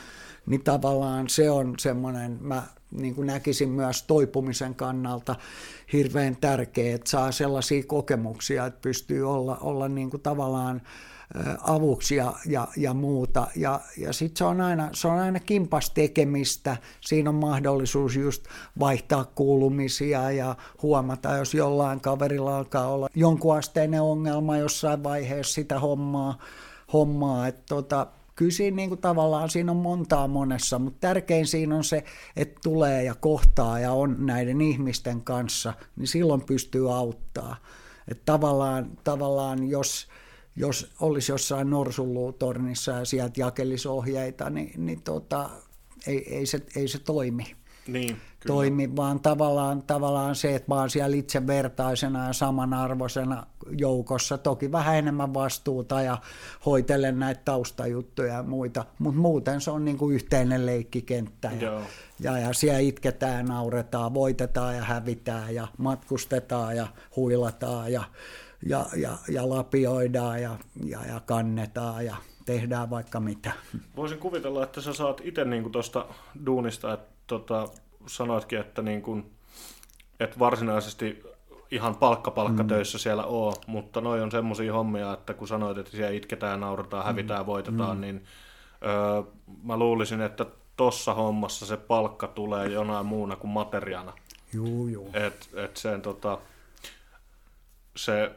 niin 0.46 0.64
tavallaan 0.64 1.28
se 1.28 1.50
on 1.50 1.74
semmoinen, 1.78 2.38
mä 2.40 2.62
niin 2.90 3.14
kuin 3.14 3.26
näkisin 3.26 3.68
myös 3.68 4.02
toipumisen 4.02 4.74
kannalta 4.74 5.36
hirveän 5.92 6.36
tärkeä, 6.36 6.94
että 6.94 7.10
saa 7.10 7.32
sellaisia 7.32 7.82
kokemuksia, 7.86 8.66
että 8.66 8.80
pystyy 8.80 9.30
olla, 9.30 9.56
olla 9.60 9.88
niin 9.88 10.10
kuin 10.10 10.22
tavallaan 10.22 10.82
avuksi 11.62 12.16
ja, 12.16 12.32
ja, 12.46 12.68
ja 12.76 12.94
muuta. 12.94 13.46
Ja, 13.56 13.80
ja 13.96 14.12
sitten 14.12 14.36
se 14.36 14.44
on 14.44 14.60
aina, 14.60 14.88
se 14.92 15.08
on 15.08 15.18
aina 15.18 15.40
kimpas 15.40 15.90
tekemistä. 15.90 16.76
Siinä 17.00 17.30
on 17.30 17.36
mahdollisuus 17.36 18.16
just 18.16 18.44
vaihtaa 18.78 19.24
kuulumisia 19.24 20.30
ja 20.30 20.56
huomata, 20.82 21.36
jos 21.36 21.54
jollain 21.54 22.00
kaverilla 22.00 22.56
alkaa 22.56 22.88
olla 22.88 23.08
jonkunasteinen 23.14 24.02
ongelma 24.02 24.56
jossain 24.56 25.02
vaiheessa 25.02 25.54
sitä 25.54 25.80
hommaa. 25.80 26.38
hommaa. 26.92 27.48
Että 27.48 27.62
tota, 27.68 28.06
kyllä 28.36 28.52
siinä 28.52 28.76
niin 28.76 28.88
kuin 28.88 29.00
tavallaan 29.00 29.50
siinä 29.50 29.72
on 29.72 29.78
montaa 29.78 30.28
monessa, 30.28 30.78
mutta 30.78 30.98
tärkein 31.00 31.46
siinä 31.46 31.76
on 31.76 31.84
se, 31.84 32.04
että 32.36 32.60
tulee 32.64 33.04
ja 33.04 33.14
kohtaa 33.14 33.78
ja 33.78 33.92
on 33.92 34.16
näiden 34.18 34.60
ihmisten 34.60 35.20
kanssa, 35.20 35.74
niin 35.96 36.08
silloin 36.08 36.42
pystyy 36.42 36.94
auttaa. 36.96 37.56
Että 38.08 38.22
tavallaan, 38.24 38.90
tavallaan 39.04 39.68
jos, 39.68 40.08
jos 40.56 40.92
olisi 41.00 41.32
jossain 41.32 41.70
norsulluutornissa 41.70 42.92
ja 42.92 43.04
sieltä 43.04 43.40
jakelisi 43.40 43.88
ohjeita, 43.88 44.50
niin, 44.50 44.86
niin 44.86 45.02
tota, 45.02 45.50
ei, 46.06 46.34
ei, 46.36 46.46
se, 46.46 46.62
ei 46.76 46.88
se 46.88 46.98
toimi. 46.98 47.56
Niin, 47.86 48.08
Kyllä. 48.08 48.54
toimi, 48.54 48.96
vaan 48.96 49.20
tavallaan, 49.20 49.82
tavallaan 49.82 50.34
se, 50.34 50.54
että 50.54 50.74
mä 50.74 50.74
oon 50.74 50.90
siellä 50.90 51.16
itsevertaisena 51.16 52.26
ja 52.26 52.32
samanarvoisena 52.32 53.46
joukossa, 53.78 54.38
toki 54.38 54.72
vähän 54.72 54.96
enemmän 54.96 55.34
vastuuta 55.34 56.02
ja 56.02 56.18
hoitelen 56.66 57.18
näitä 57.18 57.40
taustajuttuja 57.44 58.34
ja 58.34 58.42
muita, 58.42 58.84
mutta 58.98 59.20
muuten 59.20 59.60
se 59.60 59.70
on 59.70 59.84
niin 59.84 59.98
kuin 59.98 60.14
yhteinen 60.14 60.66
leikkikenttä 60.66 61.50
ja, 61.60 61.80
ja, 62.20 62.38
ja 62.38 62.52
siellä 62.52 62.78
itketään, 62.78 63.46
nauretaan, 63.46 64.14
voitetaan 64.14 64.76
ja 64.76 64.82
hävitään 64.82 65.54
ja 65.54 65.68
matkustetaan 65.78 66.76
ja 66.76 66.86
huilataan 67.16 67.92
ja, 67.92 68.04
ja, 68.66 68.86
ja, 68.96 69.18
ja 69.28 69.48
lapioidaan 69.48 70.42
ja, 70.42 70.56
ja, 70.84 71.06
ja 71.06 71.20
kannetaan 71.20 72.04
ja 72.04 72.16
tehdään 72.44 72.90
vaikka 72.90 73.20
mitä. 73.20 73.52
Voisin 73.96 74.18
kuvitella, 74.18 74.62
että 74.62 74.80
sä 74.80 74.92
saat 74.92 75.20
itse 75.24 75.44
niin 75.44 75.72
tuosta 75.72 76.06
duunista, 76.46 76.92
että 76.92 77.14
tota, 77.26 77.68
sanoitkin, 78.06 78.60
että 78.60 78.82
niin 78.82 79.02
kuin, 79.02 79.30
et 80.20 80.38
varsinaisesti 80.38 81.22
ihan 81.70 81.96
palkka-palkkatöissä 81.96 82.98
mm. 82.98 83.00
siellä 83.00 83.24
oo, 83.24 83.54
mutta 83.66 84.00
noi 84.00 84.22
on 84.22 84.30
semmoisia 84.30 84.72
hommia, 84.72 85.12
että 85.12 85.34
kun 85.34 85.48
sanoit, 85.48 85.78
että 85.78 85.90
siellä 85.90 86.10
itketään, 86.10 86.60
naurataan, 86.60 87.04
hävitään, 87.04 87.42
mm. 87.42 87.46
voitetaan, 87.46 87.96
mm. 87.96 88.00
niin 88.00 88.24
öö, 88.84 89.22
mä 89.62 89.76
luulisin, 89.76 90.20
että 90.20 90.46
tossa 90.76 91.14
hommassa 91.14 91.66
se 91.66 91.76
palkka 91.76 92.26
tulee 92.26 92.68
jonain 92.68 93.06
muuna 93.06 93.36
kuin 93.36 93.50
materiaana. 93.50 94.12
Juu, 94.52 94.88
juu. 94.88 95.10
Et, 95.12 95.48
et 95.54 95.76
sen, 95.76 96.02
tota, 96.02 96.38
se 97.96 98.30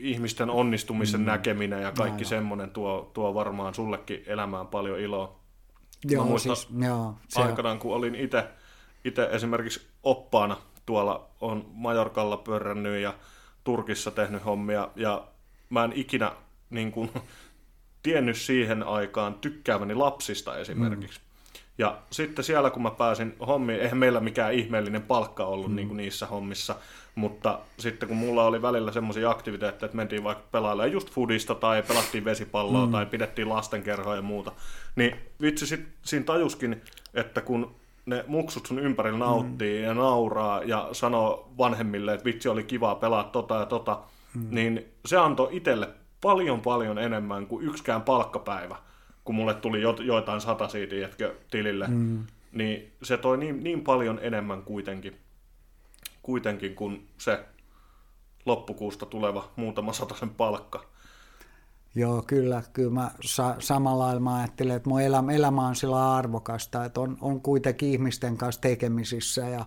ihmisten 0.00 0.50
onnistumisen 0.50 1.20
mm. 1.20 1.26
näkeminen 1.26 1.82
ja 1.82 1.92
kaikki 1.92 2.24
semmoinen 2.24 2.70
tuo, 2.70 3.10
tuo 3.14 3.34
varmaan 3.34 3.74
sullekin 3.74 4.22
elämään 4.26 4.66
paljon 4.66 5.00
iloa. 5.00 5.40
Joo, 6.04 6.24
Mä 6.24 6.30
muistan 6.30 6.56
siis, 6.56 6.68
joo, 6.84 7.14
se 7.28 7.40
aikanaan, 7.40 7.78
kun 7.78 7.94
olin 7.94 8.14
itse 9.04 9.24
esimerkiksi 9.30 9.86
oppaana 10.02 10.56
tuolla, 10.86 11.30
on 11.40 11.66
Majorkalla 11.72 12.36
pyörännyt 12.36 13.02
ja 13.02 13.14
Turkissa 13.64 14.10
tehnyt 14.10 14.44
hommia, 14.44 14.88
ja 14.96 15.28
mä 15.70 15.84
en 15.84 15.92
ikinä 15.94 16.32
niin 16.70 16.92
kuin, 16.92 17.10
tiennyt 18.02 18.36
siihen 18.36 18.82
aikaan 18.82 19.34
tykkääväni 19.34 19.94
lapsista 19.94 20.58
esimerkiksi. 20.58 21.20
Mm. 21.20 21.29
Ja 21.80 21.98
sitten 22.10 22.44
siellä, 22.44 22.70
kun 22.70 22.82
mä 22.82 22.90
pääsin 22.90 23.34
hommiin, 23.46 23.80
eihän 23.80 23.98
meillä 23.98 24.20
mikään 24.20 24.54
ihmeellinen 24.54 25.02
palkka 25.02 25.44
ollut 25.44 25.70
mm. 25.70 25.76
niin 25.76 25.88
kuin 25.88 25.96
niissä 25.96 26.26
hommissa, 26.26 26.74
mutta 27.14 27.58
sitten 27.78 28.08
kun 28.08 28.16
mulla 28.16 28.44
oli 28.44 28.62
välillä 28.62 28.92
semmoisia 28.92 29.30
aktiviteetteja, 29.30 29.86
että 29.86 29.96
mentiin 29.96 30.24
vaikka 30.24 30.44
pelailemaan 30.52 30.92
just 30.92 31.10
foodista 31.10 31.54
tai 31.54 31.82
pelattiin 31.82 32.24
vesipalloa 32.24 32.86
mm. 32.86 32.92
tai 32.92 33.06
pidettiin 33.06 33.48
lastenkerhoa 33.48 34.16
ja 34.16 34.22
muuta, 34.22 34.52
niin 34.96 35.16
vitsi 35.40 35.66
sit, 35.66 35.88
siinä 36.02 36.24
tajuskin, 36.24 36.82
että 37.14 37.40
kun 37.40 37.74
ne 38.06 38.24
muksut 38.26 38.66
sun 38.66 38.78
ympärillä 38.78 39.18
mm. 39.18 39.24
nauttii 39.24 39.78
mm. 39.78 39.84
ja 39.84 39.94
nauraa 39.94 40.62
ja 40.62 40.88
sanoo 40.92 41.52
vanhemmille, 41.58 42.14
että 42.14 42.24
vitsi 42.24 42.48
oli 42.48 42.62
kivaa 42.62 42.94
pelaa 42.94 43.24
tota 43.24 43.54
ja 43.54 43.66
tota, 43.66 43.98
mm. 44.34 44.46
niin 44.50 44.84
se 45.06 45.16
antoi 45.16 45.48
itselle 45.52 45.88
paljon 46.20 46.60
paljon 46.60 46.98
enemmän 46.98 47.46
kuin 47.46 47.66
yksikään 47.66 48.02
palkkapäivä, 48.02 48.76
kun 49.30 49.34
mulle 49.36 49.54
tuli 49.54 49.82
jo, 49.82 49.96
joitain 50.00 50.40
siitä 50.68 50.94
jätkö 50.94 51.34
tilille, 51.50 51.86
mm. 51.88 52.26
niin 52.52 52.92
se 53.02 53.18
toi 53.18 53.38
niin, 53.38 53.64
niin 53.64 53.84
paljon 53.84 54.18
enemmän 54.22 54.62
kuitenkin 54.62 55.16
kuitenkin 56.22 56.74
kuin 56.74 57.08
se 57.18 57.44
loppukuusta 58.46 59.06
tuleva 59.06 59.50
muutama 59.56 59.92
sen 60.14 60.30
palkka. 60.30 60.84
Joo, 61.94 62.22
kyllä. 62.26 62.62
Kyllä 62.72 62.90
mä 62.90 63.10
sa- 63.24 63.56
samalla 63.58 64.04
lailla 64.04 64.36
ajattelen, 64.36 64.76
että 64.76 64.88
mun 64.88 65.00
elämä, 65.00 65.32
elämä 65.32 65.66
on 65.66 65.76
sillä 65.76 66.14
arvokasta, 66.14 66.84
että 66.84 67.00
on, 67.00 67.18
on 67.20 67.40
kuitenkin 67.40 67.88
ihmisten 67.88 68.36
kanssa 68.36 68.60
tekemisissä 68.60 69.40
ja, 69.40 69.64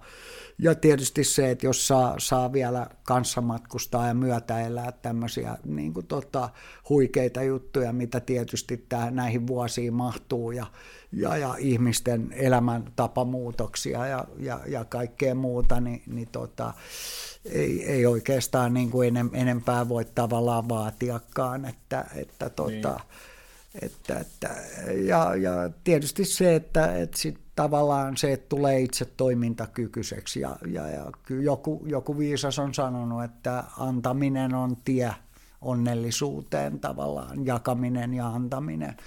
ja 0.60 0.76
tietysti 0.76 1.24
se, 1.24 1.52
että 1.52 1.66
jos 1.66 1.88
saa, 1.88 2.16
saa 2.18 2.54
vielä 2.54 2.88
kanssamatkustaa 3.04 4.08
ja 4.08 4.14
myötäelää 4.14 4.92
tämmöisiä 4.92 5.58
niin 5.66 5.94
kuin 5.94 6.08
tota, 6.08 6.50
huikeita 6.90 7.44
juttuja, 7.44 7.94
mitä 7.94 8.20
tietysti 8.20 8.86
tää, 8.90 9.12
näihin 9.12 9.48
vuosiin 9.48 9.94
mahtuu 9.94 10.52
ja, 10.52 10.66
ja, 11.12 11.38
ja 11.38 11.56
ihmisten 11.60 12.34
elämäntapamuutoksia 12.36 14.08
ja, 14.08 14.28
ja, 14.38 14.60
ja 14.68 14.86
kaikkea 14.86 15.36
muuta, 15.36 15.82
niin, 15.82 16.04
niin 16.08 16.28
tota, 16.32 16.74
ei, 17.46 17.86
ei 17.86 18.06
oikeastaan 18.06 18.74
niin 18.74 18.92
kuin 18.92 19.18
enempää 19.34 19.90
voi 19.90 20.06
tavallaan 20.06 20.70
vaatiakaan. 20.70 21.66
Että, 21.66 22.06
että, 22.16 22.50
tota, 22.50 23.00
niin. 23.00 23.82
että, 23.82 24.20
että, 24.20 24.50
ja, 25.08 25.36
ja 25.36 25.70
tietysti 25.84 26.26
se, 26.26 26.56
että, 26.56 26.96
että 26.96 27.18
sit 27.18 27.40
tavallaan 27.56 28.18
se, 28.18 28.34
että 28.34 28.50
tulee 28.50 28.80
itse 28.80 29.06
toimintakykyiseksi. 29.06 30.40
Ja, 30.40 30.56
ja, 30.68 30.88
ja 30.88 31.12
joku, 31.42 31.84
joku 31.86 32.18
viisas 32.18 32.60
on 32.60 32.74
sanonut, 32.74 33.24
että 33.24 33.64
antaminen 33.80 34.54
on 34.56 34.78
tie 34.86 35.14
onnellisuuteen 35.62 36.80
tavallaan, 36.80 37.46
jakaminen 37.46 38.14
ja 38.14 38.28
antaminen 38.28 38.98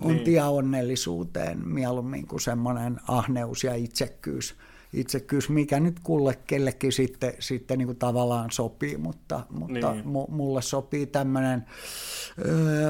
on 0.00 0.14
niin. 0.14 0.24
tie 0.24 0.42
onnellisuuteen 0.42 1.68
mieluummin 1.68 2.26
kuin 2.26 2.40
semmoinen 2.40 3.00
ahneus 3.08 3.64
ja 3.64 3.74
itsekkyys 3.74 4.54
itsekkyys, 4.94 5.48
mikä 5.48 5.80
nyt 5.80 6.00
kulle 6.02 6.38
kellekin 6.46 6.92
sitten, 6.92 7.32
sitten 7.38 7.78
niin 7.78 7.86
kuin 7.86 7.98
tavallaan 7.98 8.50
sopii, 8.50 8.96
mutta, 8.96 9.46
mutta 9.50 9.92
niin. 9.92 10.04
mulle 10.28 10.62
sopii 10.62 11.06
tämmöinen 11.06 11.64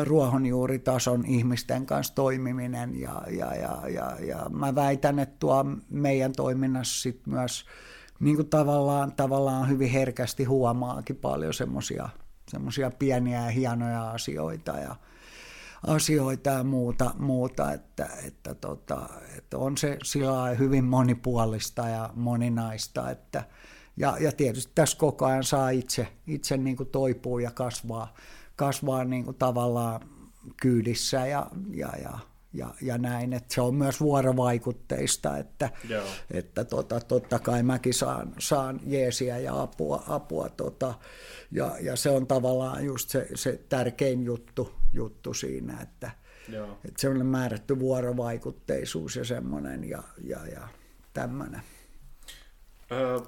ruohonjuuritason 0.05 1.25
ihmisten 1.27 1.87
kanssa 1.87 2.15
toimiminen 2.15 3.01
ja, 3.01 3.23
ja, 3.31 3.55
ja, 3.55 3.89
ja, 3.89 4.17
ja 4.21 4.47
mä 4.51 4.75
väitän, 4.75 5.19
että 5.19 5.37
tuo 5.39 5.65
meidän 5.91 6.33
toiminnassa 6.33 7.03
sit 7.03 7.27
myös 7.27 7.65
niin 8.21 8.37
kuin 8.37 8.51
tavallaan, 8.51 9.13
tavallaan 9.13 9.69
hyvin 9.69 9.91
herkästi 9.91 10.45
huomaakin 10.45 11.17
paljon 11.17 11.55
semmoisia 12.51 12.91
pieniä 12.99 13.41
ja 13.41 13.51
hienoja 13.51 14.11
asioita 14.11 14.73
ja, 14.73 14.97
asioita 15.87 16.51
ja 16.51 16.65
muuta, 16.65 17.15
muuta 17.19 17.73
että, 17.73 18.09
että, 18.27 18.55
tota, 18.55 19.09
että 19.39 19.59
on 19.59 19.77
se 19.77 19.99
sillä 20.05 20.55
hyvin 20.59 20.85
monipuolista 20.85 21.89
ja 21.89 22.11
moninaista, 22.15 23.11
että, 23.11 23.45
ja, 23.97 24.17
ja 24.21 24.33
tietysti 24.33 24.73
tässä 24.75 24.99
koko 24.99 25.27
ajan 25.27 25.45
saa 25.45 25.71
itse, 25.71 26.09
itse 26.27 26.57
niin 26.57 26.77
kuin 26.77 26.89
toipua 26.89 27.41
ja 27.41 27.51
kasvaa, 27.51 28.15
kasvaa 28.57 29.05
niin 29.05 29.25
kuin 29.25 29.37
tavallaan 29.37 30.01
kyydissä 30.61 31.27
ja, 31.27 31.47
ja, 31.75 31.93
ja 32.03 32.19
ja, 32.55 32.75
ja 32.83 32.99
näin, 32.99 33.33
että 33.33 33.55
se 33.55 33.61
on 33.61 33.75
myös 33.75 34.01
vuorovaikutteista, 34.01 35.39
että, 35.39 35.71
Joo. 35.89 36.07
että 36.31 36.65
tota, 36.65 37.01
totta 37.01 37.39
kai 37.39 37.63
mäkin 37.63 37.95
saan, 37.95 38.35
saan 38.39 38.81
jeesiä 38.87 39.39
ja 39.39 39.63
apua, 39.63 40.03
apua 40.09 40.49
tota, 40.49 40.95
ja, 41.51 41.77
ja, 41.81 41.97
se 41.97 42.11
on 42.11 42.27
tavallaan 42.27 42.85
just 42.85 43.09
se, 43.09 43.29
se 43.35 43.61
tärkein 43.69 44.23
juttu, 44.23 44.75
juttu 44.93 45.35
siinä, 45.35 45.81
että, 45.83 46.11
Joo. 46.49 46.79
että 46.85 47.01
se 47.01 47.09
on 47.09 47.27
määrätty 47.27 47.79
vuorovaikutteisuus 47.79 49.17
ja 49.17 49.25
semmoinen 49.25 49.89
ja, 49.89 50.03
ja, 50.25 50.47
ja 50.47 50.69
tämmöinen. 51.15 51.63
Öö, 52.93 53.19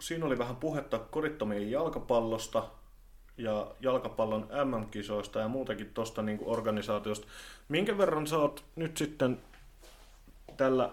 siinä 0.00 0.26
oli 0.26 0.38
vähän 0.38 0.56
puhetta 0.56 0.98
kodittomien 0.98 1.70
jalkapallosta 1.70 2.70
ja 3.38 3.66
jalkapallon 3.80 4.48
MM-kisoista 4.64 5.38
ja 5.38 5.48
muutenkin 5.48 5.90
tuosta 5.94 6.22
niin 6.22 6.38
organisaatiosta. 6.44 7.26
Minkä 7.68 7.98
verran 7.98 8.26
sä 8.26 8.38
oot 8.38 8.64
nyt 8.76 8.96
sitten 8.96 9.38
tällä 10.56 10.90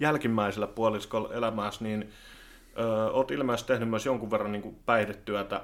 jälkimmäisellä 0.00 0.66
puoliskolla 0.66 1.34
elämässä, 1.34 1.84
niin 1.84 2.10
ö, 2.78 3.10
oot 3.12 3.30
ilmeisesti 3.30 3.72
tehnyt 3.72 3.88
myös 3.88 4.06
jonkun 4.06 4.30
verran 4.30 4.52
niin 4.52 4.62
kuin 4.62 4.78
päihdetyötä 4.86 5.60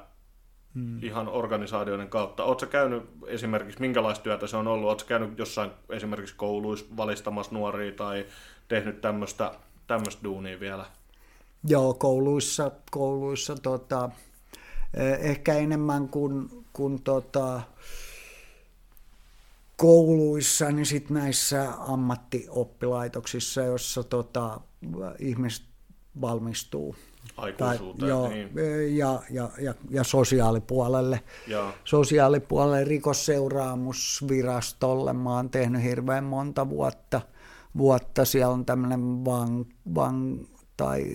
hmm. 0.75 1.03
ihan 1.03 1.29
organisaatioiden 1.29 2.09
kautta. 2.09 2.45
Oletko 2.45 2.67
käynyt 2.67 3.03
esimerkiksi, 3.27 3.81
minkälaista 3.81 4.23
työtä 4.23 4.47
se 4.47 4.57
on 4.57 4.67
ollut? 4.67 4.89
Oletko 4.89 5.09
käynyt 5.09 5.39
jossain 5.39 5.71
esimerkiksi 5.89 6.35
kouluissa 6.37 6.97
valistamassa 6.97 7.55
nuoria 7.55 7.93
tai 7.93 8.27
tehnyt 8.69 9.01
tämmöistä 9.01 9.53
duunia 10.25 10.61
vielä? 10.61 10.85
Joo, 11.69 11.95
kouluissa, 11.95 12.71
kouluissa 12.91 13.57
tota, 13.63 14.11
ehkä 15.21 15.55
enemmän 15.55 16.09
kuin, 16.09 16.65
kuin 16.73 17.03
tota, 17.03 17.63
kouluissa, 19.77 20.71
niin 20.71 20.87
sitten 20.87 21.15
näissä 21.15 21.73
ammattioppilaitoksissa, 21.79 23.63
joissa 23.63 24.03
tota, 24.03 24.61
ihmiset 25.19 25.65
valmistuu 26.21 26.97
aikuisuuteen. 27.37 28.09
joo, 28.09 28.29
niin. 28.29 28.51
ja, 28.97 29.23
ja, 29.31 29.51
ja, 29.59 29.75
ja 29.91 30.05
sosiaalipuolelle. 30.05 31.21
Ja. 31.47 31.73
Sosiaalipuolelle 31.85 32.85
rikosseuraamusvirastolle. 32.85 35.13
Mä 35.13 35.35
oon 35.35 35.51
tehnyt 35.51 35.83
hirveän 35.83 36.25
monta 36.25 36.69
vuotta. 36.69 37.21
vuotta. 37.77 38.25
Siellä 38.25 38.53
on 38.53 38.65
tämmöinen 38.65 39.25
van, 39.25 39.67
van, 39.95 40.47
tai 40.77 41.15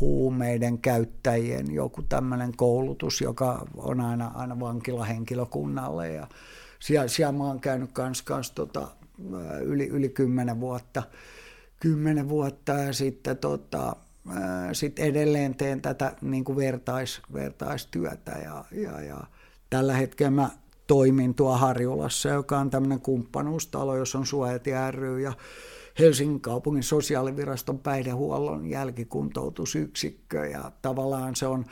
huumeiden 0.00 0.78
käyttäjien 0.78 1.74
joku 1.74 2.02
tämmöinen 2.02 2.56
koulutus, 2.56 3.20
joka 3.20 3.66
on 3.76 4.00
aina, 4.00 4.30
aina 4.34 4.60
vankilahenkilökunnalle. 4.60 6.12
Ja 6.12 6.26
siellä, 6.78 7.08
siellä 7.08 7.32
mä 7.32 7.44
oon 7.44 7.60
käynyt 7.60 7.92
kans, 7.92 8.22
kans 8.22 8.50
tota, 8.50 8.88
yli, 9.62 9.86
yli 9.86 10.08
kymmenen 10.08 10.60
vuotta. 10.60 11.02
Kymmenen 11.80 12.28
vuotta 12.28 12.72
ja 12.72 12.92
sitten 12.92 13.36
tota, 13.36 13.96
sit 14.72 14.98
edelleen 14.98 15.54
teen 15.54 15.80
tätä 15.80 16.16
niin 16.20 16.44
kuin 16.44 16.56
vertais, 16.56 17.20
vertaistyötä 17.32 18.32
ja, 18.44 18.64
ja, 18.72 19.00
ja 19.00 19.20
tällä 19.70 19.94
hetkellä 19.94 20.30
mä 20.30 20.50
toimin 20.86 21.34
tuo 21.34 21.56
Harjulassa, 21.56 22.28
joka 22.28 22.58
on 22.58 22.70
tämmöinen 22.70 23.00
kumppanuustalo, 23.00 23.96
jossa 23.96 24.18
on 24.18 24.26
Suojati 24.26 24.70
ry 24.90 25.20
ja 25.20 25.32
Helsingin 25.98 26.40
kaupungin 26.40 26.82
sosiaaliviraston 26.82 27.78
päihdehuollon 27.78 28.66
jälkikuntoutusyksikkö. 28.66 30.46
Ja 30.46 30.72
tavallaan 30.82 31.36
se 31.36 31.46
on 31.46 31.64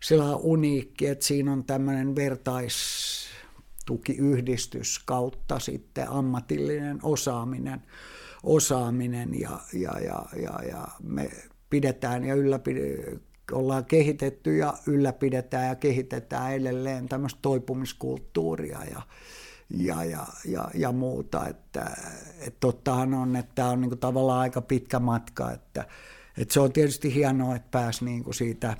sillä 0.00 0.36
uniikki, 0.36 1.06
että 1.06 1.24
siinä 1.24 1.52
on 1.52 1.64
tämmöinen 1.64 2.16
vertaistukiyhdistys 2.16 5.02
kautta 5.04 5.58
sitten 5.58 6.08
ammatillinen 6.08 6.98
osaaminen, 7.02 7.82
osaaminen 8.42 9.40
ja, 9.40 9.60
ja, 9.72 10.00
ja, 10.00 10.24
ja, 10.42 10.60
ja 10.68 10.88
me 11.02 11.30
pidetään 11.70 12.24
ja 12.24 12.34
ylläpidetään 12.34 13.20
ollaan 13.52 13.84
kehitetty 13.84 14.56
ja 14.56 14.74
ylläpidetään 14.86 15.68
ja 15.68 15.74
kehitetään 15.74 16.52
edelleen 16.52 17.08
tämmöistä 17.08 17.38
toipumiskulttuuria 17.42 18.78
ja, 18.90 19.02
ja, 19.76 20.04
ja, 20.04 20.26
ja, 20.44 20.68
ja 20.74 20.92
muuta. 20.92 21.46
Että, 21.46 21.96
että 22.38 22.60
tottahan 22.60 23.14
on, 23.14 23.36
että 23.36 23.52
tämä 23.54 23.68
on 23.68 23.80
niin 23.80 23.90
kuin 23.90 23.98
tavallaan 23.98 24.40
aika 24.40 24.60
pitkä 24.60 24.98
matka, 24.98 25.50
että, 25.50 25.84
että 26.38 26.54
se 26.54 26.60
on 26.60 26.72
tietysti 26.72 27.14
hienoa, 27.14 27.56
että 27.56 27.68
pääsi 27.70 28.04
niin 28.04 28.24
kuin 28.24 28.34
siitä 28.34 28.76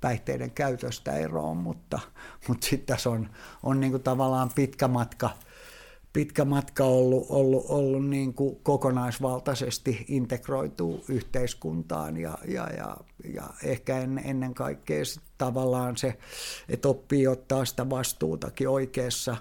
päihteiden 0.00 0.50
käytöstä 0.50 1.12
eroon, 1.12 1.56
mutta, 1.56 1.98
mutta 2.48 2.66
sitten 2.66 2.86
tässä 2.86 3.10
on, 3.10 3.28
on 3.62 3.80
niin 3.80 3.90
kuin 3.90 4.02
tavallaan 4.02 4.50
pitkä 4.54 4.88
matka– 4.88 5.30
pitkä 6.12 6.44
matka 6.44 6.84
ollut, 6.84 7.26
ollut, 7.28 7.64
ollut 7.68 8.08
niin 8.08 8.34
kuin 8.34 8.56
kokonaisvaltaisesti 8.62 10.04
integroituu 10.08 11.04
yhteiskuntaan 11.08 12.16
ja, 12.16 12.38
ja, 12.48 12.68
ja, 12.76 12.96
ja 13.34 13.42
ehkä 13.62 13.98
en, 13.98 14.20
ennen 14.24 14.54
kaikkea 14.54 15.02
tavallaan 15.38 15.96
se, 15.96 16.18
että 16.68 16.88
oppii 16.88 17.26
ottaa 17.26 17.64
sitä 17.64 17.90
vastuutakin 17.90 18.68
oikeassa 18.68 19.36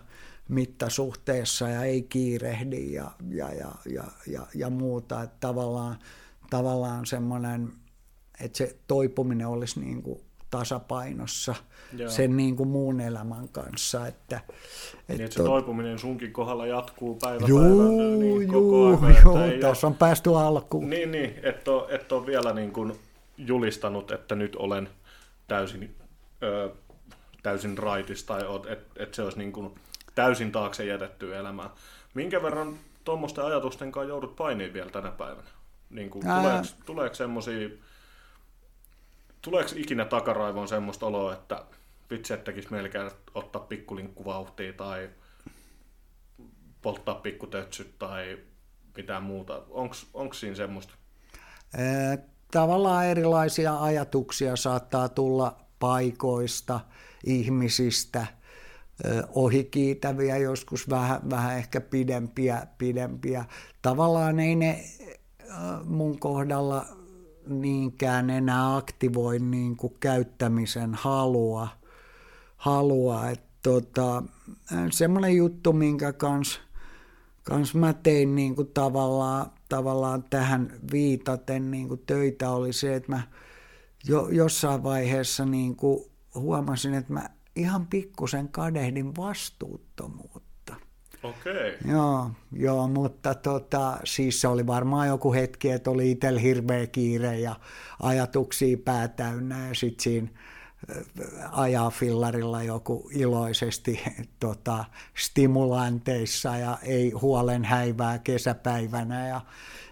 mittasuhteessa 0.51 1.69
ja 1.69 1.83
ei 1.83 2.01
kiirehdi 2.01 2.93
ja, 2.93 3.11
ja, 3.29 3.53
ja, 3.53 3.71
ja, 3.89 4.03
ja, 4.27 4.47
ja 4.55 4.69
muuta. 4.69 5.23
Että 5.23 5.37
tavallaan, 5.39 5.95
tavallaan 6.49 7.05
semmoinen, 7.05 7.73
että 8.41 8.57
se 8.57 8.75
toipuminen 8.87 9.47
olisi 9.47 9.79
niin 9.79 10.03
kuin 10.03 10.21
tasapainossa 10.49 11.55
Joo. 11.97 12.09
sen 12.09 12.37
niin 12.37 12.55
kuin 12.55 12.69
muun 12.69 13.01
elämän 13.01 13.49
kanssa. 13.49 14.07
Että, 14.07 14.37
et 14.37 15.07
niin, 15.07 15.21
että 15.21 15.35
se 15.37 15.43
toipuminen 15.43 15.99
sunkin 15.99 16.33
kohdalla 16.33 16.67
jatkuu 16.67 17.15
päivä 17.15 17.47
juu, 17.47 17.59
päivältä 17.59 18.17
niin 18.17 18.51
juu, 18.51 18.97
koko 18.97 19.05
ajan. 19.05 19.51
Juu, 19.51 19.61
tässä 19.61 19.87
on 19.87 19.95
päästy 19.95 20.35
alkuun. 20.35 20.89
Niin, 20.89 21.11
niin 21.11 21.33
että 21.43 21.71
ole, 21.71 21.95
et 21.95 22.11
ole 22.11 22.25
vielä 22.25 22.53
niin 22.53 22.71
kuin 22.71 22.93
julistanut, 23.37 24.11
että 24.11 24.35
nyt 24.35 24.55
olen 24.55 24.89
täysin, 25.47 25.95
ö, 26.43 26.71
täysin 27.43 27.77
raitis 27.77 28.23
tai 28.23 28.41
että 28.69 29.03
et 29.03 29.13
se 29.13 29.21
olisi 29.21 29.37
niin 29.37 29.51
kuin 29.51 29.75
täysin 30.15 30.51
taakse 30.51 30.85
jätetty 30.85 31.37
elämää. 31.37 31.69
Minkä 32.13 32.43
verran 32.43 32.77
tuommoisten 33.03 33.45
ajatusten 33.45 33.91
kanssa 33.91 34.09
joudut 34.09 34.35
painiin 34.35 34.73
vielä 34.73 34.89
tänä 34.89 35.11
päivänä? 35.11 35.47
Niin 35.89 36.09
kuin, 36.09 36.25
tuleeko, 36.25 36.67
tuleeko 36.85 37.15
semmoisia 37.15 37.69
Tuleeko 39.41 39.71
ikinä 39.75 40.05
takaraivoon 40.05 40.67
semmoista 40.67 41.05
oloa, 41.05 41.33
että 41.33 41.63
vitsi, 42.11 42.33
että 42.33 42.43
tekisi 42.43 42.71
melkein 42.71 43.11
ottaa 43.33 43.61
pikkulinkkuvauhtia 43.61 44.73
tai 44.73 45.09
polttaa 46.81 47.15
pikkutötsyt 47.15 47.99
tai 47.99 48.37
mitään 48.97 49.23
muuta? 49.23 49.61
Onko 50.13 50.33
siinä 50.33 50.55
semmoista? 50.55 50.93
Tavallaan 52.51 53.05
erilaisia 53.05 53.81
ajatuksia 53.83 54.55
saattaa 54.55 55.09
tulla 55.09 55.59
paikoista, 55.79 56.79
ihmisistä, 57.25 58.27
ohikiitäviä, 59.29 60.37
joskus 60.37 60.89
vähän, 60.89 61.29
vähän 61.29 61.57
ehkä 61.57 61.81
pidempiä, 61.81 62.67
pidempiä. 62.77 63.45
Tavallaan 63.81 64.39
ei 64.39 64.55
ne 64.55 64.83
mun 65.83 66.19
kohdalla 66.19 66.85
niinkään 67.47 68.29
enää 68.29 68.75
aktivoi 68.75 69.39
niin 69.39 69.77
kuin 69.77 69.93
käyttämisen 69.99 70.95
halua. 70.95 71.67
halua. 72.57 73.21
tota, 73.63 74.23
semmoinen 74.91 75.35
juttu, 75.35 75.73
minkä 75.73 76.13
kanssa 76.13 76.59
kans 77.43 77.75
mä 77.75 77.93
tein 77.93 78.35
niin 78.35 78.55
kuin 78.55 78.67
tavallaan, 78.73 79.51
tavallaan 79.69 80.23
tähän 80.23 80.73
viitaten 80.91 81.71
niin 81.71 81.87
kuin 81.87 82.03
töitä 82.05 82.49
oli 82.49 82.73
se, 82.73 82.95
että 82.95 83.11
mä 83.11 83.21
jo, 84.07 84.27
jossain 84.29 84.83
vaiheessa 84.83 85.45
niin 85.45 85.75
kuin 85.75 86.05
huomasin, 86.35 86.93
että 86.93 87.13
mä 87.13 87.29
ihan 87.55 87.87
pikkusen 87.87 88.49
kadehdin 88.49 89.15
vastuuttomuutta 89.15 90.51
Okei. 91.23 91.75
Okay. 91.75 91.91
Joo, 91.91 92.31
joo, 92.51 92.87
mutta 92.87 93.35
tota, 93.35 93.97
siis 94.03 94.41
se 94.41 94.47
oli 94.47 94.67
varmaan 94.67 95.07
joku 95.07 95.33
hetki, 95.33 95.71
että 95.71 95.91
oli 95.91 96.11
itsellä 96.11 96.39
hirveä 96.39 96.87
kiire 96.87 97.39
ja 97.39 97.55
ajatuksia 98.01 98.77
päätäynnä 98.85 99.67
ja 99.67 99.75
sitten 99.75 100.03
siinä 100.03 100.27
ajaa 101.51 101.89
fillarilla 101.89 102.63
joku 102.63 103.09
iloisesti 103.13 104.01
tota, 104.39 104.85
stimulanteissa 105.17 106.57
ja 106.57 106.77
ei 106.83 107.11
huolen 107.11 107.65
häivää 107.65 108.19
kesäpäivänä 108.19 109.27
ja, 109.27 109.41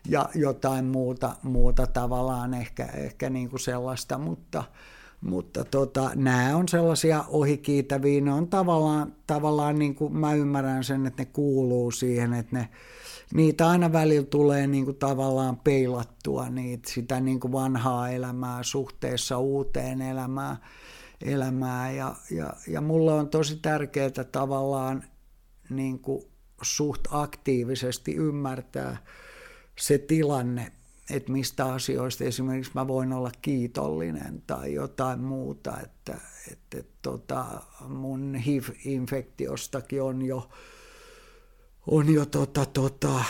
ja 0.08 0.30
jotain 0.36 0.86
muuta, 0.86 1.36
muuta 1.43 1.88
tavallaan 1.88 2.54
ehkä, 2.54 2.86
ehkä 2.86 3.30
niin 3.30 3.50
kuin 3.50 3.60
sellaista, 3.60 4.17
mutta, 4.17 4.63
mutta 5.21 5.65
tota, 5.65 6.12
nämä 6.15 6.58
on 6.58 6.67
sellaisia 6.67 7.25
ohikiitäviä, 7.27 8.21
ne 8.21 8.34
on 8.34 8.47
tavallaan, 8.47 9.15
tavallaan 9.27 9.79
niin 9.79 9.95
kuin 9.95 10.17
mä 10.17 10.34
ymmärrän 10.34 10.84
sen, 10.84 11.05
että 11.05 11.23
ne 11.23 11.29
kuuluu 11.34 11.91
siihen, 11.91 12.34
että 12.34 12.55
ne, 12.55 12.69
niitä 13.34 13.69
aina 13.69 13.93
välillä 13.93 14.25
tulee 14.25 14.67
niin 14.67 14.86
kuin 14.86 14.97
tavallaan 14.97 15.58
peilattua 15.58 16.49
niitä, 16.49 16.91
sitä 16.91 17.19
niin 17.19 17.39
kuin 17.39 17.51
vanhaa 17.51 18.10
elämää 18.10 18.63
suhteessa 18.63 19.38
uuteen 19.38 20.01
elämään, 20.01 20.58
elämää. 21.21 21.91
Ja, 21.91 22.15
ja, 22.32 22.53
ja 22.67 22.82
mulle 22.82 23.13
on 23.13 23.29
tosi 23.29 23.55
tärkeää 23.55 24.23
tavallaan 24.32 25.03
niin 25.69 25.99
kuin 25.99 26.23
suht 26.62 27.01
aktiivisesti 27.12 28.15
ymmärtää 28.15 28.97
se 29.79 29.97
tilanne, 29.97 30.71
että 31.10 31.32
mistä 31.32 31.65
asioista 31.65 32.24
esimerkiksi 32.24 32.72
mä 32.76 32.88
voin 32.88 33.13
olla 33.13 33.32
kiitollinen 33.41 34.43
tai 34.48 34.74
jotain 34.74 35.19
muuta, 35.19 35.80
että, 35.84 36.17
että, 36.52 36.78
että 36.78 36.93
tota, 37.02 37.45
mun 37.88 38.36
HIV-infektiostakin 38.36 40.02
on 40.02 40.22
jo, 40.22 40.50
on 41.88 42.13
jo 42.13 42.26
tota, 42.26 42.65
tota, 42.65 43.24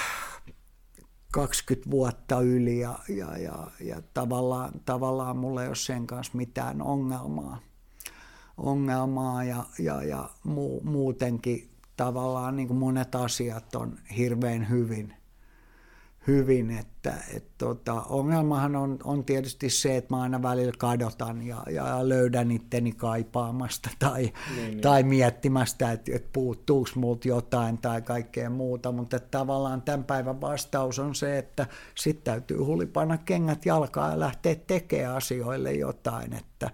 20 1.31 1.91
vuotta 1.91 2.41
yli 2.41 2.79
ja, 2.79 2.99
ja, 3.09 3.37
ja, 3.37 3.71
ja 3.79 4.01
tavallaan, 4.13 4.71
tavallaan 4.85 5.37
mulla 5.37 5.61
ei 5.61 5.67
ole 5.67 5.75
sen 5.75 6.07
kanssa 6.07 6.37
mitään 6.37 6.81
ongelmaa. 6.81 7.59
ongelmaa 8.57 9.43
ja, 9.43 9.65
ja, 9.79 10.03
ja 10.03 10.29
mu, 10.43 10.81
muutenkin 10.81 11.69
tavallaan 11.97 12.55
niin 12.55 12.67
kuin 12.67 12.77
monet 12.77 13.15
asiat 13.15 13.75
on 13.75 13.97
hirveän 14.17 14.69
hyvin 14.69 15.18
hyvin, 16.29 16.71
että 16.71 17.13
et 17.35 17.57
tota, 17.57 18.01
ongelmahan 18.01 18.75
on, 18.75 18.97
on 19.03 19.23
tietysti 19.25 19.69
se, 19.69 19.97
että 19.97 20.15
mä 20.15 20.21
aina 20.21 20.41
välillä 20.41 20.73
kadotan 20.77 21.47
ja, 21.47 21.63
ja 21.71 22.09
löydän 22.09 22.51
itteni 22.51 22.91
kaipaamasta 22.91 23.89
tai, 23.99 24.21
niin, 24.21 24.33
niin. 24.55 24.81
tai 24.81 25.03
miettimästä, 25.03 25.91
että, 25.91 26.11
että 26.15 26.29
puuttuuko 26.33 26.89
multa 26.95 27.27
jotain 27.27 27.77
tai 27.77 28.01
kaikkea 28.01 28.49
muuta, 28.49 28.91
mutta 28.91 29.19
tavallaan 29.19 29.81
tämän 29.81 30.03
päivän 30.03 30.41
vastaus 30.41 30.99
on 30.99 31.15
se, 31.15 31.37
että 31.37 31.67
sitten 31.95 32.33
täytyy 32.33 32.57
hulipana 32.57 33.17
kengät 33.17 33.65
jalkaa 33.65 34.11
ja 34.11 34.19
lähteä 34.19 34.55
tekemään 34.55 35.15
asioille 35.15 35.73
jotain, 35.73 36.33
että, 36.33 36.69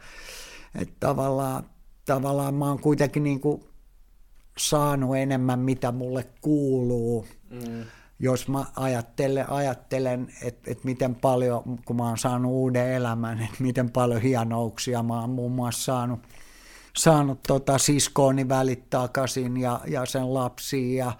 että 0.76 0.96
tavallaan, 1.00 1.63
tavallaan 2.06 2.54
mä 2.54 2.65
oon 2.65 2.80
kuitenkin 2.80 3.24
niin 3.24 3.39
kuin 3.39 3.63
saanut 4.58 5.18
enemmän, 5.18 5.60
mitä 5.60 5.91
mulle 5.91 6.26
kuuluu, 6.41 7.26
mm 7.50 7.86
jos 8.19 8.47
mä 8.47 8.65
ajattelen, 8.75 9.49
ajattelen 9.49 10.28
että, 10.43 10.71
että 10.71 10.86
miten 10.86 11.15
paljon, 11.15 11.63
kun 11.86 11.95
mä 11.95 12.04
oon 12.04 12.17
saanut 12.17 12.51
uuden 12.51 12.91
elämän, 12.91 13.41
että 13.41 13.63
miten 13.63 13.89
paljon 13.91 14.21
hienouksia 14.21 15.04
mä 15.04 15.21
oon 15.21 15.30
muun 15.30 15.51
muassa 15.51 15.84
saanut, 15.84 16.19
saanut 16.97 17.43
tota 17.47 17.78
siskooni 17.78 18.49
välittää 18.49 19.08
kasin 19.08 19.58
ja, 19.58 19.82
ja 19.88 20.06
sen 20.06 20.34
lapsia 20.34 21.06
ja, 21.06 21.13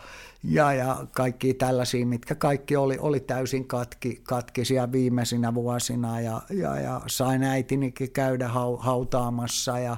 ja, 0.44 0.74
ja 0.74 1.08
kaikki 1.12 1.54
tällaisia, 1.54 2.06
mitkä 2.06 2.36
kaikki 2.36 2.76
oli, 2.76 2.98
oli 3.00 3.20
täysin 3.20 3.68
katki, 3.68 4.22
katkisia 4.24 4.92
viimeisinä 4.92 5.54
vuosina 5.54 6.22
ja, 6.22 6.42
ja, 6.50 6.80
ja 6.80 7.02
sain 7.08 7.44
äitinikin 7.44 8.12
käydä 8.12 8.50
hautaamassa 8.80 9.80
ja, 9.80 9.98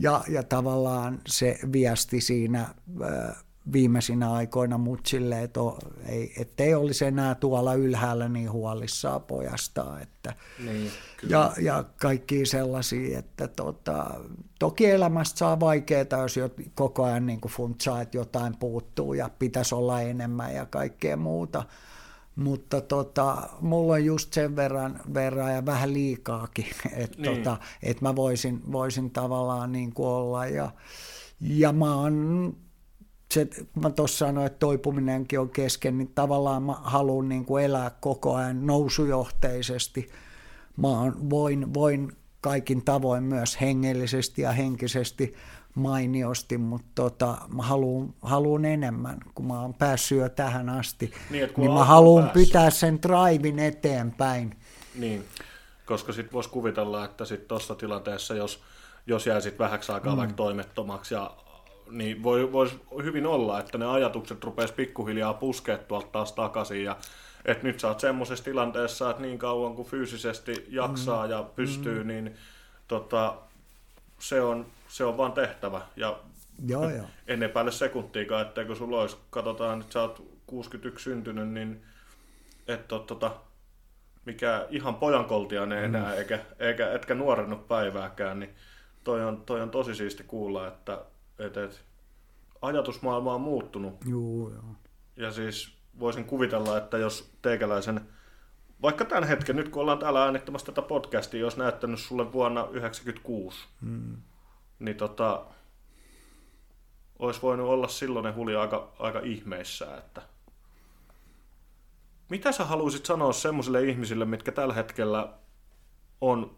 ja, 0.00 0.24
ja 0.28 0.42
tavallaan 0.42 1.20
se 1.26 1.58
viesti 1.72 2.20
siinä 2.20 2.74
viimeisinä 3.72 4.32
aikoina 4.32 4.78
mut 4.78 5.06
silleen, 5.06 5.44
että 5.44 5.60
ei, 6.06 6.32
ettei 6.38 6.74
olisi 6.74 7.04
enää 7.04 7.34
tuolla 7.34 7.74
ylhäällä 7.74 8.28
niin 8.28 8.52
huolissaan 8.52 9.22
pojasta. 9.22 10.00
Että, 10.00 10.34
niin, 10.64 10.90
ja, 11.28 11.52
ja 11.60 11.84
kaikki 12.00 12.46
sellaisia, 12.46 13.18
että 13.18 13.48
tota, 13.48 14.10
toki 14.58 14.86
elämästä 14.86 15.38
saa 15.38 15.60
vaikeaa, 15.60 16.22
jos 16.22 16.38
koko 16.74 17.04
ajan 17.04 17.26
niin 17.26 17.40
funtsaa, 17.48 18.00
että 18.00 18.16
jotain 18.16 18.56
puuttuu 18.56 19.14
ja 19.14 19.30
pitäisi 19.38 19.74
olla 19.74 20.00
enemmän 20.00 20.54
ja 20.54 20.66
kaikkea 20.66 21.16
muuta. 21.16 21.64
Mutta 22.36 22.80
tota, 22.80 23.48
mulla 23.60 23.92
on 23.92 24.04
just 24.04 24.32
sen 24.32 24.56
verran, 24.56 25.00
verran 25.14 25.54
ja 25.54 25.66
vähän 25.66 25.92
liikaakin, 25.92 26.66
että 26.96 27.22
niin. 27.22 27.36
tota, 27.36 27.56
et 27.82 28.00
mä 28.00 28.16
voisin, 28.16 28.72
voisin 28.72 29.10
tavallaan 29.10 29.72
niin 29.72 29.94
kuin 29.94 30.08
olla. 30.08 30.46
Ja, 30.46 30.70
ja 31.40 31.72
mä 31.72 31.94
oon 31.94 32.56
se, 33.32 33.48
mä 33.80 33.90
tuossa 33.90 34.26
sanoin, 34.26 34.46
että 34.46 34.58
toipuminenkin 34.58 35.40
on 35.40 35.50
kesken, 35.50 35.98
niin 35.98 36.12
tavallaan 36.14 36.62
mä 36.62 36.72
haluan 36.72 37.28
niin 37.28 37.44
kuin 37.44 37.64
elää 37.64 37.90
koko 38.00 38.34
ajan 38.34 38.66
nousujohteisesti. 38.66 40.10
Mä 40.76 40.88
voin, 41.30 41.74
voin 41.74 42.12
kaikin 42.40 42.84
tavoin 42.84 43.22
myös 43.22 43.60
hengellisesti 43.60 44.42
ja 44.42 44.52
henkisesti 44.52 45.34
mainiosti, 45.74 46.58
mutta 46.58 46.88
tota, 46.94 47.38
mä 47.54 47.62
haluan, 47.62 48.14
haluan 48.22 48.64
enemmän, 48.64 49.20
kun 49.34 49.46
mä 49.46 49.60
oon 49.60 49.74
päässyt 49.74 50.18
jo 50.18 50.28
tähän 50.28 50.68
asti. 50.68 51.12
Niin, 51.30 51.50
niin 51.56 51.72
mä 51.72 51.84
haluan 51.84 52.24
päässyt. 52.24 52.46
pitää 52.46 52.70
sen 52.70 52.98
drivin 53.02 53.58
eteenpäin. 53.58 54.56
Niin, 54.94 55.24
koska 55.86 56.12
sitten 56.12 56.32
voisi 56.32 56.50
kuvitella, 56.50 57.04
että 57.04 57.24
sitten 57.24 57.48
tuossa 57.48 57.74
tilanteessa, 57.74 58.34
jos, 58.34 58.62
jos 59.06 59.26
jäisit 59.26 59.58
vähäksi 59.58 59.92
aikaa 59.92 60.12
mm. 60.12 60.18
vaikka 60.18 60.36
toimettomaksi 60.36 61.14
ja 61.14 61.36
niin 61.92 62.22
voi, 62.22 62.52
voisi 62.52 62.80
hyvin 63.02 63.26
olla, 63.26 63.60
että 63.60 63.78
ne 63.78 63.86
ajatukset 63.86 64.44
rupeaisi 64.44 64.74
pikkuhiljaa 64.74 65.34
puskea 65.34 65.78
tuolta 65.78 66.08
taas 66.12 66.32
takaisin 66.32 66.84
ja 66.84 66.96
että 67.44 67.66
nyt 67.66 67.80
sä 67.80 67.88
oot 67.88 68.00
semmoisessa 68.00 68.44
tilanteessa, 68.44 69.10
että 69.10 69.22
niin 69.22 69.38
kauan 69.38 69.74
kuin 69.74 69.88
fyysisesti 69.88 70.66
jaksaa 70.68 71.24
mm. 71.24 71.30
ja 71.30 71.42
pystyy, 71.42 72.02
mm. 72.02 72.08
niin 72.08 72.34
tota, 72.88 73.34
se, 74.18 74.40
on, 74.40 74.66
se 74.88 75.04
on 75.04 75.16
vaan 75.16 75.32
tehtävä. 75.32 75.80
Ja 75.96 76.18
joo, 76.66 76.90
joo. 76.90 77.06
en 77.26 77.42
epäile 77.42 77.70
sekuntiikaan, 77.70 78.46
etteikö 78.46 78.74
sulla 78.74 79.00
olisi, 79.00 79.16
katsotaan, 79.30 79.80
että 79.80 79.92
sä 79.92 80.00
oot 80.00 80.28
61 80.46 81.04
syntynyt, 81.04 81.48
niin 81.48 81.82
et 82.68 82.92
ole 82.92 83.02
tota, 83.06 83.30
mikä 84.24 84.66
ihan 84.70 84.94
pojankoltia 84.94 85.62
enää, 85.62 86.12
mm. 86.12 86.18
eikä, 86.18 86.38
eikä, 86.58 86.92
etkä 86.92 87.14
nuorennut 87.14 87.68
päivääkään, 87.68 88.40
niin 88.40 88.54
toi 89.04 89.24
on, 89.24 89.40
toi 89.40 89.60
on 89.60 89.70
tosi 89.70 89.94
siisti 89.94 90.24
kuulla, 90.24 90.68
että 90.68 90.98
et, 91.42 91.56
et, 91.56 91.84
ajatusmaailma 92.62 93.34
on 93.34 93.40
muuttunut. 93.40 93.94
Joo, 94.04 94.50
joo. 94.50 94.74
Ja 95.16 95.32
siis 95.32 95.76
voisin 95.98 96.24
kuvitella, 96.24 96.78
että 96.78 96.98
jos 96.98 97.30
teikäläisen, 97.42 98.00
vaikka 98.82 99.04
tämän 99.04 99.24
hetken, 99.24 99.56
nyt 99.56 99.68
kun 99.68 99.80
ollaan 99.80 99.98
täällä 99.98 100.24
äänittämässä 100.24 100.66
tätä 100.66 100.82
podcastia, 100.82 101.40
jos 101.40 101.56
näyttänyt 101.56 102.00
sulle 102.00 102.32
vuonna 102.32 102.60
1996, 102.60 103.68
hmm. 103.82 104.16
niin 104.78 104.96
tota, 104.96 105.44
olisi 107.18 107.42
voinut 107.42 107.68
olla 107.68 107.88
silloin 107.88 108.34
huli 108.34 108.56
aika, 108.56 108.92
aika 108.98 109.20
ihmeissä, 109.20 109.96
että 109.96 110.22
mitä 112.28 112.52
sä 112.52 112.64
haluaisit 112.64 113.06
sanoa 113.06 113.32
semmoisille 113.32 113.84
ihmisille, 113.84 114.24
mitkä 114.24 114.52
tällä 114.52 114.74
hetkellä 114.74 115.32
on 116.20 116.56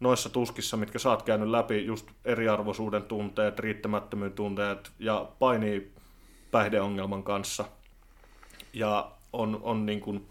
noissa 0.00 0.28
tuskissa, 0.28 0.76
mitkä 0.76 0.98
sä 0.98 1.10
oot 1.10 1.22
käynyt 1.22 1.48
läpi, 1.48 1.86
just 1.86 2.06
eriarvoisuuden 2.24 3.02
tunteet, 3.02 3.58
riittämättömyyden 3.58 4.36
tunteet 4.36 4.92
ja 4.98 5.28
painii 5.38 5.92
päihdeongelman 6.50 7.22
kanssa 7.22 7.64
ja 8.72 9.10
on, 9.32 9.60
on 9.62 9.86
niin 9.86 10.00
kuin 10.00 10.28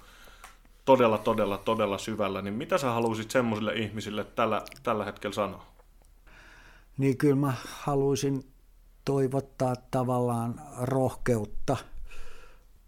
todella, 0.86 1.18
todella, 1.18 1.58
todella 1.58 1.98
syvällä, 1.98 2.42
niin 2.42 2.54
mitä 2.54 2.78
sä 2.78 2.92
haluaisit 2.92 3.32
semmoisille 3.32 3.74
ihmisille 3.74 4.24
tällä, 4.24 4.62
tällä 4.84 5.06
hetkellä 5.06 5.34
sanoa? 5.34 5.66
Niin 6.98 7.18
kyllä 7.18 7.36
mä 7.36 7.54
haluaisin 7.66 8.44
toivottaa 9.06 9.76
tavallaan 9.92 10.62
rohkeutta 10.82 11.78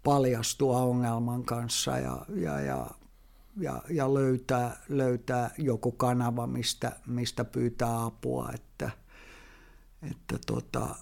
paljastua 0.04 0.78
ongelman 0.78 1.44
kanssa 1.44 1.98
ja, 1.98 2.16
ja, 2.34 2.60
ja 2.60 2.86
ja, 3.58 3.82
ja 3.90 4.14
löytää, 4.14 4.76
löytää 4.88 5.50
joku 5.58 5.92
kanava, 5.92 6.46
mistä, 6.46 6.92
mistä 7.06 7.44
pyytää 7.44 8.04
apua, 8.04 8.50
että, 8.54 8.90
että 10.10 10.38
tota, 10.46 10.94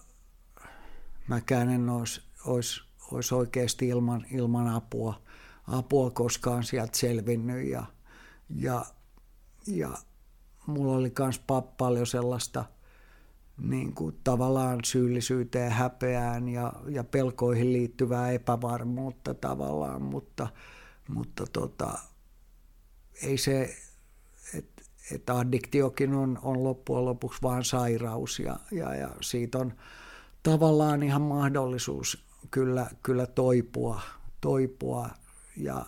mäkään 1.29 1.69
en 1.69 1.89
olisi, 1.89 2.23
olisi, 2.45 2.81
olisi 3.13 3.35
oikeasti 3.35 3.89
ilman, 3.89 4.27
ilman 4.31 4.69
apua, 4.69 5.23
apua 5.67 6.11
koskaan 6.11 6.65
sieltä 6.65 6.99
selvinnyt 6.99 7.69
ja, 7.69 7.85
ja, 8.51 8.85
ja 9.67 9.91
mulla 10.67 10.97
oli 10.97 11.13
myös 11.19 11.43
paljon 11.79 12.07
sellaista 12.07 12.65
niin 13.59 13.95
kuin 13.95 14.17
tavallaan 14.25 14.79
syyllisyyteen, 14.85 15.73
häpeään 15.73 16.49
ja, 16.49 16.73
ja 16.89 17.05
pelkoihin 17.05 17.73
liittyvää 17.73 18.31
epävarmuutta 18.31 19.35
tavallaan, 19.35 20.03
mutta, 20.03 20.49
mutta 21.09 21.45
tota, 21.53 21.99
ei 23.23 23.39
se, 23.39 23.77
että 24.55 24.83
et 25.13 25.31
addiktiokin 25.31 26.15
on, 26.15 26.39
on 26.43 26.65
loppujen 26.65 27.05
lopuksi 27.05 27.43
vain 27.43 27.65
sairaus 27.65 28.39
ja, 28.39 28.57
ja, 28.73 28.95
ja 28.95 29.11
siitä 29.21 29.59
on 29.59 29.73
tavallaan 30.43 31.03
ihan 31.03 31.23
mahdollisuus 31.23 32.27
kyllä, 32.51 32.87
kyllä 33.03 33.27
toipua, 33.27 34.01
toipua 34.41 35.11
ja, 35.57 35.87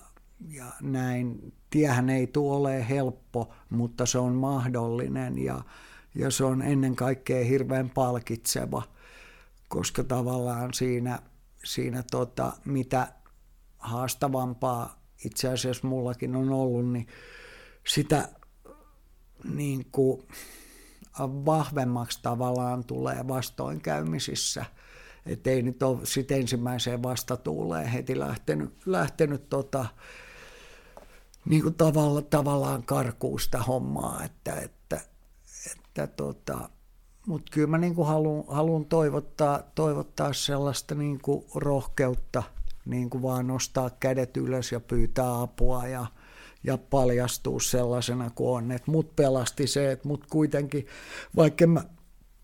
ja 0.49 0.67
näin. 0.81 1.53
Tiehän 1.71 2.11
ei 2.11 2.27
tule 2.27 2.57
ole 2.57 2.89
helppo, 2.89 3.55
mutta 3.71 4.07
se 4.07 4.19
on 4.19 4.35
mahdollinen 4.35 5.39
ja, 5.39 5.63
ja 6.15 6.31
se 6.31 6.45
on 6.45 6.63
ennen 6.63 6.97
kaikkea 6.97 7.45
hirveän 7.45 7.91
palkitseva, 7.91 8.83
koska 9.69 10.05
tavallaan 10.05 10.75
siinä, 10.75 11.19
siinä 11.65 12.03
tota, 12.11 12.53
mitä 12.65 13.13
haastavampaa 13.79 14.99
itse 15.25 15.49
asiassa 15.49 15.89
mullakin 15.89 16.37
on 16.37 16.51
ollut, 16.51 16.93
niin 16.93 17.07
sitä 17.87 18.29
niin 19.45 19.87
kuin 19.93 20.23
vahvemmaksi 21.25 22.19
tavallaan 22.23 22.85
tulee 22.85 23.29
vastoinkäymisissä. 23.29 24.65
Että 25.27 25.51
ei 25.51 25.63
nyt 25.63 25.83
ole 25.83 25.99
sitten 26.05 26.41
ensimmäiseen 26.41 27.03
vastatuuleen 27.03 27.87
heti 27.87 28.19
lähtenyt, 28.19 28.75
lähtenyt 28.87 29.49
tota, 29.49 29.87
niin 31.45 31.63
kuin 31.63 31.75
tavalla, 31.75 32.23
tavallaan 32.23 32.83
karkuusta 32.83 33.59
hommaa. 33.59 34.25
Että, 34.25 34.55
että, 34.55 35.01
että 35.73 36.07
tota, 36.07 36.69
mutta 37.27 37.51
kyllä 37.51 37.67
mä 37.67 37.79
niin 37.79 38.07
haluan, 38.07 38.45
haluan 38.49 38.85
toivottaa, 38.85 39.63
toivottaa 39.75 40.33
sellaista 40.33 40.95
niin 40.95 41.21
kuin 41.21 41.45
rohkeutta 41.55 42.43
niin 42.89 43.11
kuin 43.11 43.23
vaan 43.23 43.47
nostaa 43.47 43.91
kädet 44.01 44.37
ylös 44.37 44.73
ja 44.73 44.81
pyytää 44.81 45.41
apua 45.41 45.87
ja, 45.87 46.07
ja 46.65 46.79
paljastuu 46.79 47.61
sellaisena 47.61 48.31
kuin 48.31 48.51
on. 48.51 48.73
Et 48.73 48.87
mut 48.87 49.17
pelasti 49.17 49.67
se, 49.67 49.93
että 49.93 50.09
mut 50.09 50.27
kuitenkin, 50.27 50.87
vaikka 51.37 51.67
mä 51.67 51.85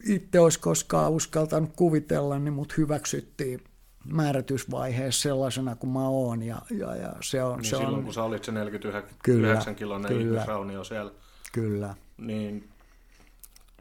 itse 0.09 0.41
olisi 0.41 0.61
koskaan 0.61 1.13
uskaltanut 1.13 1.71
kuvitella, 1.77 2.39
niin 2.39 2.55
mut 2.55 2.77
hyväksyttiin 2.77 3.61
määrätysvaiheessa 4.05 5.23
sellaisena 5.23 5.77
kuin 5.77 5.91
mä 5.91 6.09
oon. 6.09 6.43
Ja, 6.43 6.63
ja, 6.71 6.97
ja 6.97 7.13
se 7.21 7.43
on, 7.43 7.57
niin 7.57 7.65
se 7.65 7.77
silloin 7.77 7.95
on, 7.95 8.05
kun 8.05 8.15
sä 8.15 8.23
olit 8.23 8.45
se 8.45 8.53
49 8.53 9.17
Kyllä, 9.23 9.75
kilon 9.77 10.03
kyllä. 10.03 10.21
ihmisraunio 10.21 10.85
siellä, 10.85 11.13
Kyllä, 11.53 11.95
niin 12.19 12.69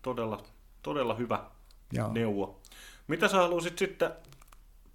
todella, 0.02 0.44
todella 0.82 1.16
hyvä 1.16 1.44
joo. 1.92 2.14
neuvo. 2.14 2.60
Mitä 3.08 3.28
sä 3.28 3.38
haluaisit 3.38 3.78
sitten, 3.78 4.12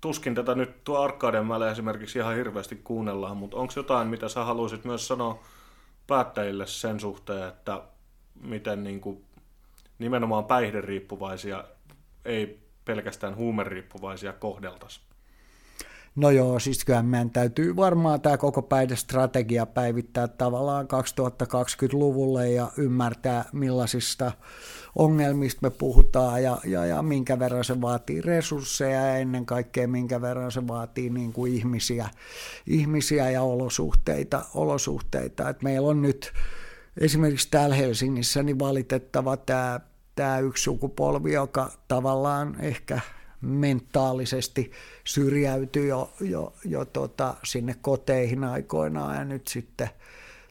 tuskin 0.00 0.34
tätä 0.34 0.54
nyt 0.54 0.84
tuo 0.84 0.98
Arkadenmäellä 0.98 1.70
esimerkiksi 1.70 2.18
ihan 2.18 2.36
hirveästi 2.36 2.76
kuunnellaan, 2.84 3.36
mutta 3.36 3.56
onko 3.56 3.72
jotain, 3.76 4.08
mitä 4.08 4.28
sä 4.28 4.44
haluaisit 4.44 4.84
myös 4.84 5.08
sanoa 5.08 5.42
päättäjille 6.06 6.66
sen 6.66 7.00
suhteen, 7.00 7.48
että 7.48 7.82
miten 8.40 8.84
niin 8.84 9.00
kuin 9.00 9.24
nimenomaan 9.98 10.44
päihderiippuvaisia, 10.44 11.64
ei 12.24 12.60
pelkästään 12.84 13.36
huumeriippuvaisia 13.36 14.32
kohdeltaisiin? 14.32 15.07
No 16.16 16.30
joo, 16.30 16.58
siis 16.58 16.84
kyllä 16.84 17.02
meidän 17.02 17.30
täytyy 17.30 17.76
varmaan 17.76 18.20
tämä 18.20 18.36
koko 18.36 18.62
päihdestrategia 18.62 19.66
päivittää 19.66 20.28
tavallaan 20.28 20.86
2020-luvulle 20.86 22.50
ja 22.50 22.70
ymmärtää 22.76 23.44
millaisista 23.52 24.32
ongelmista 24.96 25.58
me 25.62 25.70
puhutaan 25.70 26.42
ja, 26.42 26.58
ja, 26.64 26.86
ja 26.86 27.02
minkä 27.02 27.38
verran 27.38 27.64
se 27.64 27.80
vaatii 27.80 28.20
resursseja 28.20 29.00
ja 29.00 29.16
ennen 29.16 29.46
kaikkea 29.46 29.88
minkä 29.88 30.20
verran 30.20 30.52
se 30.52 30.68
vaatii 30.68 31.10
niin 31.10 31.32
kuin 31.32 31.52
ihmisiä, 31.52 32.08
ihmisiä 32.66 33.30
ja 33.30 33.42
olosuhteita. 33.42 34.44
olosuhteita. 34.54 35.48
Et 35.48 35.62
meillä 35.62 35.88
on 35.88 36.02
nyt 36.02 36.32
esimerkiksi 37.00 37.48
täällä 37.50 37.74
Helsingissä 37.76 38.42
niin 38.42 38.58
valitettava 38.58 39.36
tämä, 39.36 39.80
tämä 40.14 40.38
yksi 40.38 40.62
sukupolvi, 40.62 41.32
joka 41.32 41.70
tavallaan 41.88 42.56
ehkä 42.60 43.00
mentaalisesti 43.40 44.70
syrjäytyi 45.04 45.88
jo, 45.88 46.12
jo, 46.20 46.52
jo 46.64 46.84
tota, 46.84 47.34
sinne 47.44 47.74
koteihin 47.80 48.44
aikoinaan 48.44 49.16
ja 49.16 49.24
nyt 49.24 49.48
sitten 49.48 49.88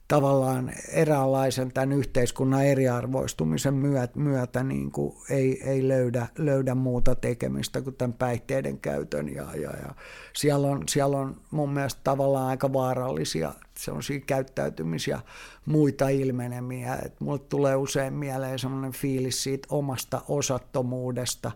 tavallaan 0.07 0.71
eräänlaisen 0.91 1.71
tämän 1.73 1.91
yhteiskunnan 1.91 2.65
eriarvoistumisen 2.65 3.73
myötä, 3.73 4.19
myötä 4.19 4.63
niin 4.63 4.91
kuin 4.91 5.15
ei, 5.29 5.69
ei 5.69 5.88
löydä, 5.88 6.27
löydä 6.38 6.75
muuta 6.75 7.15
tekemistä 7.15 7.81
kuin 7.81 7.95
tämän 7.95 8.13
päihteiden 8.13 8.79
käytön. 8.79 9.35
Ja, 9.35 9.47
ja, 9.55 9.69
ja 9.69 9.95
siellä, 10.33 10.67
on, 10.67 10.83
siellä 10.89 11.17
on 11.17 11.41
mun 11.51 11.73
mielestä 11.73 12.01
tavallaan 12.03 12.47
aika 12.47 12.73
vaarallisia 12.73 13.53
sellaisia 13.77 14.19
käyttäytymisiä 14.19 15.19
muita 15.65 16.09
ilmenemiä. 16.09 16.95
Et 17.05 17.19
mulle 17.19 17.39
tulee 17.39 17.75
usein 17.75 18.13
mieleen 18.13 18.59
sellainen 18.59 18.91
fiilis 18.91 19.43
siitä 19.43 19.67
omasta 19.71 20.21
osattomuudesta, 20.27 21.51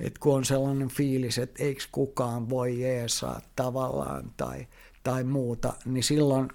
että 0.00 0.20
kun 0.20 0.34
on 0.34 0.44
sellainen 0.44 0.88
fiilis, 0.88 1.38
että 1.38 1.64
eikö 1.64 1.82
kukaan 1.92 2.48
voi 2.50 2.80
jeesaa 2.80 3.40
tavallaan 3.56 4.30
tai, 4.36 4.66
tai 5.04 5.24
muuta, 5.24 5.72
niin 5.84 6.04
silloin 6.04 6.48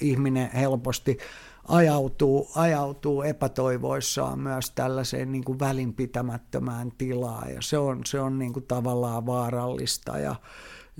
ihminen 0.00 0.50
helposti 0.52 1.18
ajautuu, 1.68 2.50
ajautuu 2.54 3.22
epätoivoissaan 3.22 4.38
myös 4.38 4.70
tällaiseen 4.70 5.32
niin 5.32 5.44
kuin 5.44 5.58
välinpitämättömään 5.58 6.92
tilaan. 6.98 7.54
Ja 7.54 7.62
se 7.62 7.78
on, 7.78 8.00
se 8.06 8.20
on 8.20 8.38
niin 8.38 8.52
kuin 8.52 8.66
tavallaan 8.66 9.26
vaarallista. 9.26 10.18
Ja, 10.18 10.34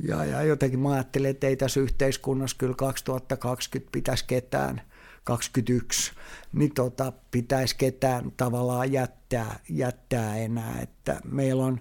ja, 0.08 0.24
ja 0.24 0.42
jotenkin 0.42 0.80
mä 0.80 0.92
ajattelin, 0.92 1.30
että 1.30 1.46
ei 1.46 1.56
tässä 1.56 1.80
yhteiskunnassa 1.80 2.56
kyllä 2.58 2.74
2020 2.74 3.92
pitäisi 3.92 4.24
ketään 4.26 4.82
21, 5.24 6.12
niin 6.52 6.74
tota, 6.74 7.12
pitäisi 7.30 7.76
ketään 7.76 8.32
tavallaan 8.36 8.92
jättää, 8.92 9.60
jättää 9.68 10.36
enää, 10.36 10.80
että 10.82 11.20
meillä 11.24 11.64
on 11.64 11.80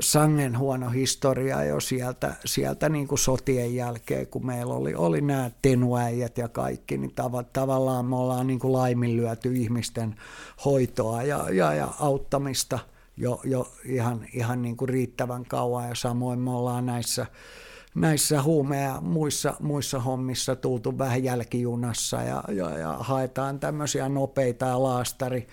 sangen 0.00 0.58
huono 0.58 0.90
historia 0.90 1.64
jo 1.64 1.80
sieltä, 1.80 2.34
sieltä 2.44 2.88
niin 2.88 3.08
kuin 3.08 3.18
sotien 3.18 3.74
jälkeen, 3.74 4.26
kun 4.26 4.46
meillä 4.46 4.74
oli, 4.74 4.94
oli 4.94 5.20
nämä 5.20 5.50
tenuäijät 5.62 6.38
ja 6.38 6.48
kaikki, 6.48 6.98
niin 6.98 7.10
tav- 7.10 7.46
tavallaan 7.52 8.06
me 8.06 8.16
ollaan 8.16 8.46
niin 8.46 8.58
kuin 8.58 8.72
laiminlyöty 8.72 9.52
ihmisten 9.54 10.14
hoitoa 10.64 11.22
ja, 11.22 11.46
ja, 11.50 11.74
ja 11.74 11.88
auttamista 12.00 12.78
jo, 13.16 13.40
jo 13.44 13.72
ihan, 13.84 14.26
ihan 14.32 14.62
niin 14.62 14.76
kuin 14.76 14.88
riittävän 14.88 15.44
kauan. 15.44 15.88
Ja 15.88 15.94
samoin 15.94 16.38
me 16.38 16.50
ollaan 16.50 16.86
näissä 16.86 17.26
näissä 17.94 18.42
huume- 18.42 18.80
ja 18.80 18.98
muissa, 19.00 19.54
muissa 19.60 20.00
hommissa 20.00 20.56
tultu 20.56 20.98
vähän 20.98 21.24
jälkijunassa 21.24 22.22
ja, 22.22 22.44
ja, 22.48 22.78
ja 22.78 22.96
haetaan 23.00 23.60
tämmöisiä 23.60 24.08
nopeita 24.08 24.66
ja 24.66 24.82
laastari, 24.82 25.48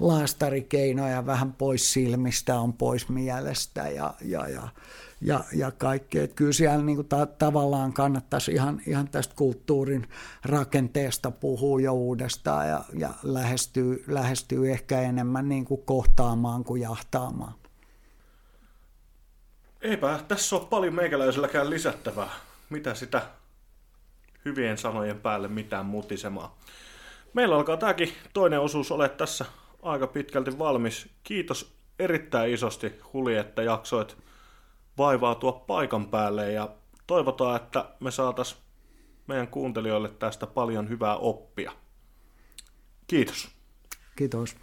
laastarikeinoja 0.00 1.26
vähän 1.26 1.52
pois 1.52 1.92
silmistä, 1.92 2.60
on 2.60 2.72
pois 2.72 3.08
mielestä 3.08 3.88
ja, 3.88 4.14
ja, 4.20 4.48
ja, 4.48 4.68
ja, 5.20 5.44
ja 5.52 5.70
kaikkea. 5.70 6.24
Että 6.24 6.36
kyllä 6.36 6.52
siellä 6.52 6.84
niin 6.84 6.96
kuin 6.96 7.08
ta- 7.08 7.26
tavallaan 7.26 7.92
kannattaisi 7.92 8.52
ihan, 8.52 8.80
ihan 8.86 9.08
tästä 9.08 9.34
kulttuurin 9.36 10.08
rakenteesta 10.44 11.30
puhua 11.30 11.80
jo 11.80 11.92
uudestaan 11.92 12.68
ja, 12.68 12.84
ja 12.98 13.10
lähestyy, 13.22 14.04
lähestyy 14.06 14.70
ehkä 14.70 15.00
enemmän 15.00 15.48
niin 15.48 15.64
kuin 15.64 15.82
kohtaamaan 15.84 16.64
kuin 16.64 16.82
jahtaamaan. 16.82 17.61
Eipä 19.82 20.20
tässä 20.28 20.56
ole 20.56 20.66
paljon 20.70 20.94
meikäläiselläkään 20.94 21.70
lisättävää. 21.70 22.30
Mitä 22.70 22.94
sitä 22.94 23.22
hyvien 24.44 24.78
sanojen 24.78 25.20
päälle 25.20 25.48
mitään 25.48 25.86
mutisemaan. 25.86 26.50
Meillä 27.34 27.56
alkaa 27.56 27.76
tämäkin 27.76 28.12
toinen 28.32 28.60
osuus 28.60 28.92
ole 28.92 29.08
tässä 29.08 29.44
aika 29.82 30.06
pitkälti 30.06 30.58
valmis. 30.58 31.08
Kiitos 31.22 31.74
erittäin 31.98 32.52
isosti 32.52 32.92
Huli, 33.12 33.36
että 33.36 33.62
jaksoit 33.62 34.16
vaivautua 34.98 35.52
paikan 35.52 36.08
päälle 36.08 36.52
ja 36.52 36.68
toivotaan, 37.06 37.56
että 37.56 37.84
me 38.00 38.10
saatas 38.10 38.62
meidän 39.26 39.48
kuuntelijoille 39.48 40.08
tästä 40.08 40.46
paljon 40.46 40.88
hyvää 40.88 41.16
oppia. 41.16 41.72
Kiitos. 43.06 43.48
Kiitos. 44.16 44.56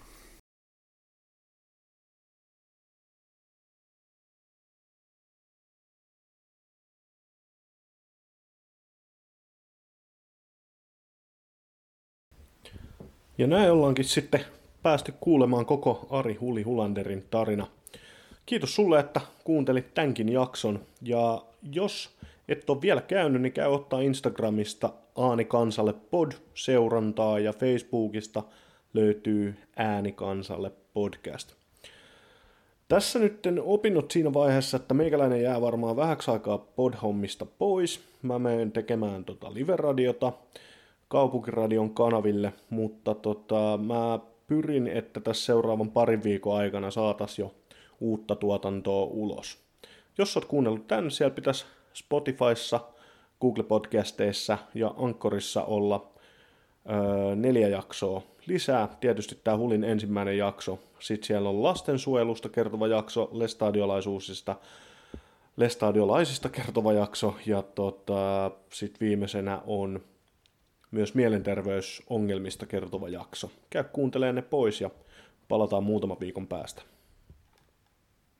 Ja 13.40 13.48
näin 13.48 13.72
ollaankin 13.72 14.06
sitten 14.06 14.42
päästy 14.84 15.14
kuulemaan 15.20 15.66
koko 15.66 16.08
Ari 16.10 16.34
Huli 16.34 16.62
Hulanderin 16.62 17.26
tarina. 17.30 17.68
Kiitos 18.46 18.76
sulle, 18.76 19.00
että 19.00 19.22
kuuntelit 19.44 19.94
tämänkin 19.94 20.30
jakson. 20.30 20.80
Ja 21.02 21.42
jos 21.72 22.18
et 22.48 22.70
ole 22.70 22.82
vielä 22.82 23.02
käynyt, 23.02 23.42
niin 23.42 23.54
käy 23.54 23.68
ottaa 23.74 24.02
Instagramista 24.02 24.90
Aani 25.16 25.46
Kansalle 25.46 25.94
pod 25.94 26.32
seurantaa 26.54 27.40
ja 27.40 27.54
Facebookista 27.54 28.44
löytyy 28.94 29.56
Ääni 29.76 30.12
Kansalle 30.12 30.72
podcast. 30.94 31.54
Tässä 32.88 33.20
nyt 33.20 33.48
opinnot 33.62 34.12
siinä 34.12 34.34
vaiheessa, 34.34 34.78
että 34.78 34.94
meikäläinen 34.94 35.42
jää 35.42 35.62
varmaan 35.62 35.96
vähäksi 35.96 36.32
aikaa 36.32 36.58
podhommista 36.58 37.46
pois. 37.46 38.00
Mä 38.22 38.40
menen 38.40 38.72
tekemään 38.72 39.26
tota 39.26 39.54
live-radiota 39.54 40.34
kaupunkiradion 41.10 41.94
kanaville, 41.94 42.54
mutta 42.70 43.16
tota, 43.16 43.80
mä 43.84 44.20
pyrin, 44.48 44.88
että 44.88 45.20
tässä 45.20 45.46
seuraavan 45.46 45.92
parin 45.92 46.24
viikon 46.24 46.58
aikana 46.58 46.92
saatas 46.92 47.40
jo 47.40 47.56
uutta 48.00 48.36
tuotantoa 48.36 49.04
ulos. 49.04 49.58
Jos 50.18 50.38
oot 50.38 50.46
kuunnellut 50.46 50.88
tän, 50.88 51.12
siellä 51.12 51.36
pitäisi 51.36 51.66
Spotifyssa, 51.94 52.80
Google 53.42 53.64
Podcasteissa 53.64 54.58
ja 54.74 54.94
Ankorissa 54.98 55.64
olla 55.64 56.12
öö, 56.90 57.36
neljä 57.36 57.68
jaksoa 57.68 58.22
lisää. 58.46 58.88
Tietysti 59.00 59.40
tämä 59.44 59.58
Hulin 59.58 59.84
ensimmäinen 59.84 60.38
jakso. 60.38 60.80
Sitten 61.00 61.28
siellä 61.28 61.50
on 61.50 61.64
lastensuojelusta 61.64 62.50
kertova 62.50 62.88
jakso, 62.88 63.30
lestadiolaisuusista, 63.32 64.56
lestadiolaisista 65.58 66.50
kertova 66.50 66.94
jakso 66.94 67.36
ja 67.46 67.62
tota, 67.62 68.52
sitten 68.74 69.08
viimeisenä 69.08 69.62
on 69.68 70.02
myös 70.92 71.16
mielenterveysongelmista 71.16 72.66
kertova 72.66 73.10
jakso. 73.10 73.52
Käy 73.70 73.84
kuuntelemaan 73.84 74.36
ne 74.36 74.42
pois 74.42 74.82
ja 74.82 74.90
palataan 75.48 75.84
muutama 75.84 76.18
viikon 76.20 76.48
päästä. 76.48 76.82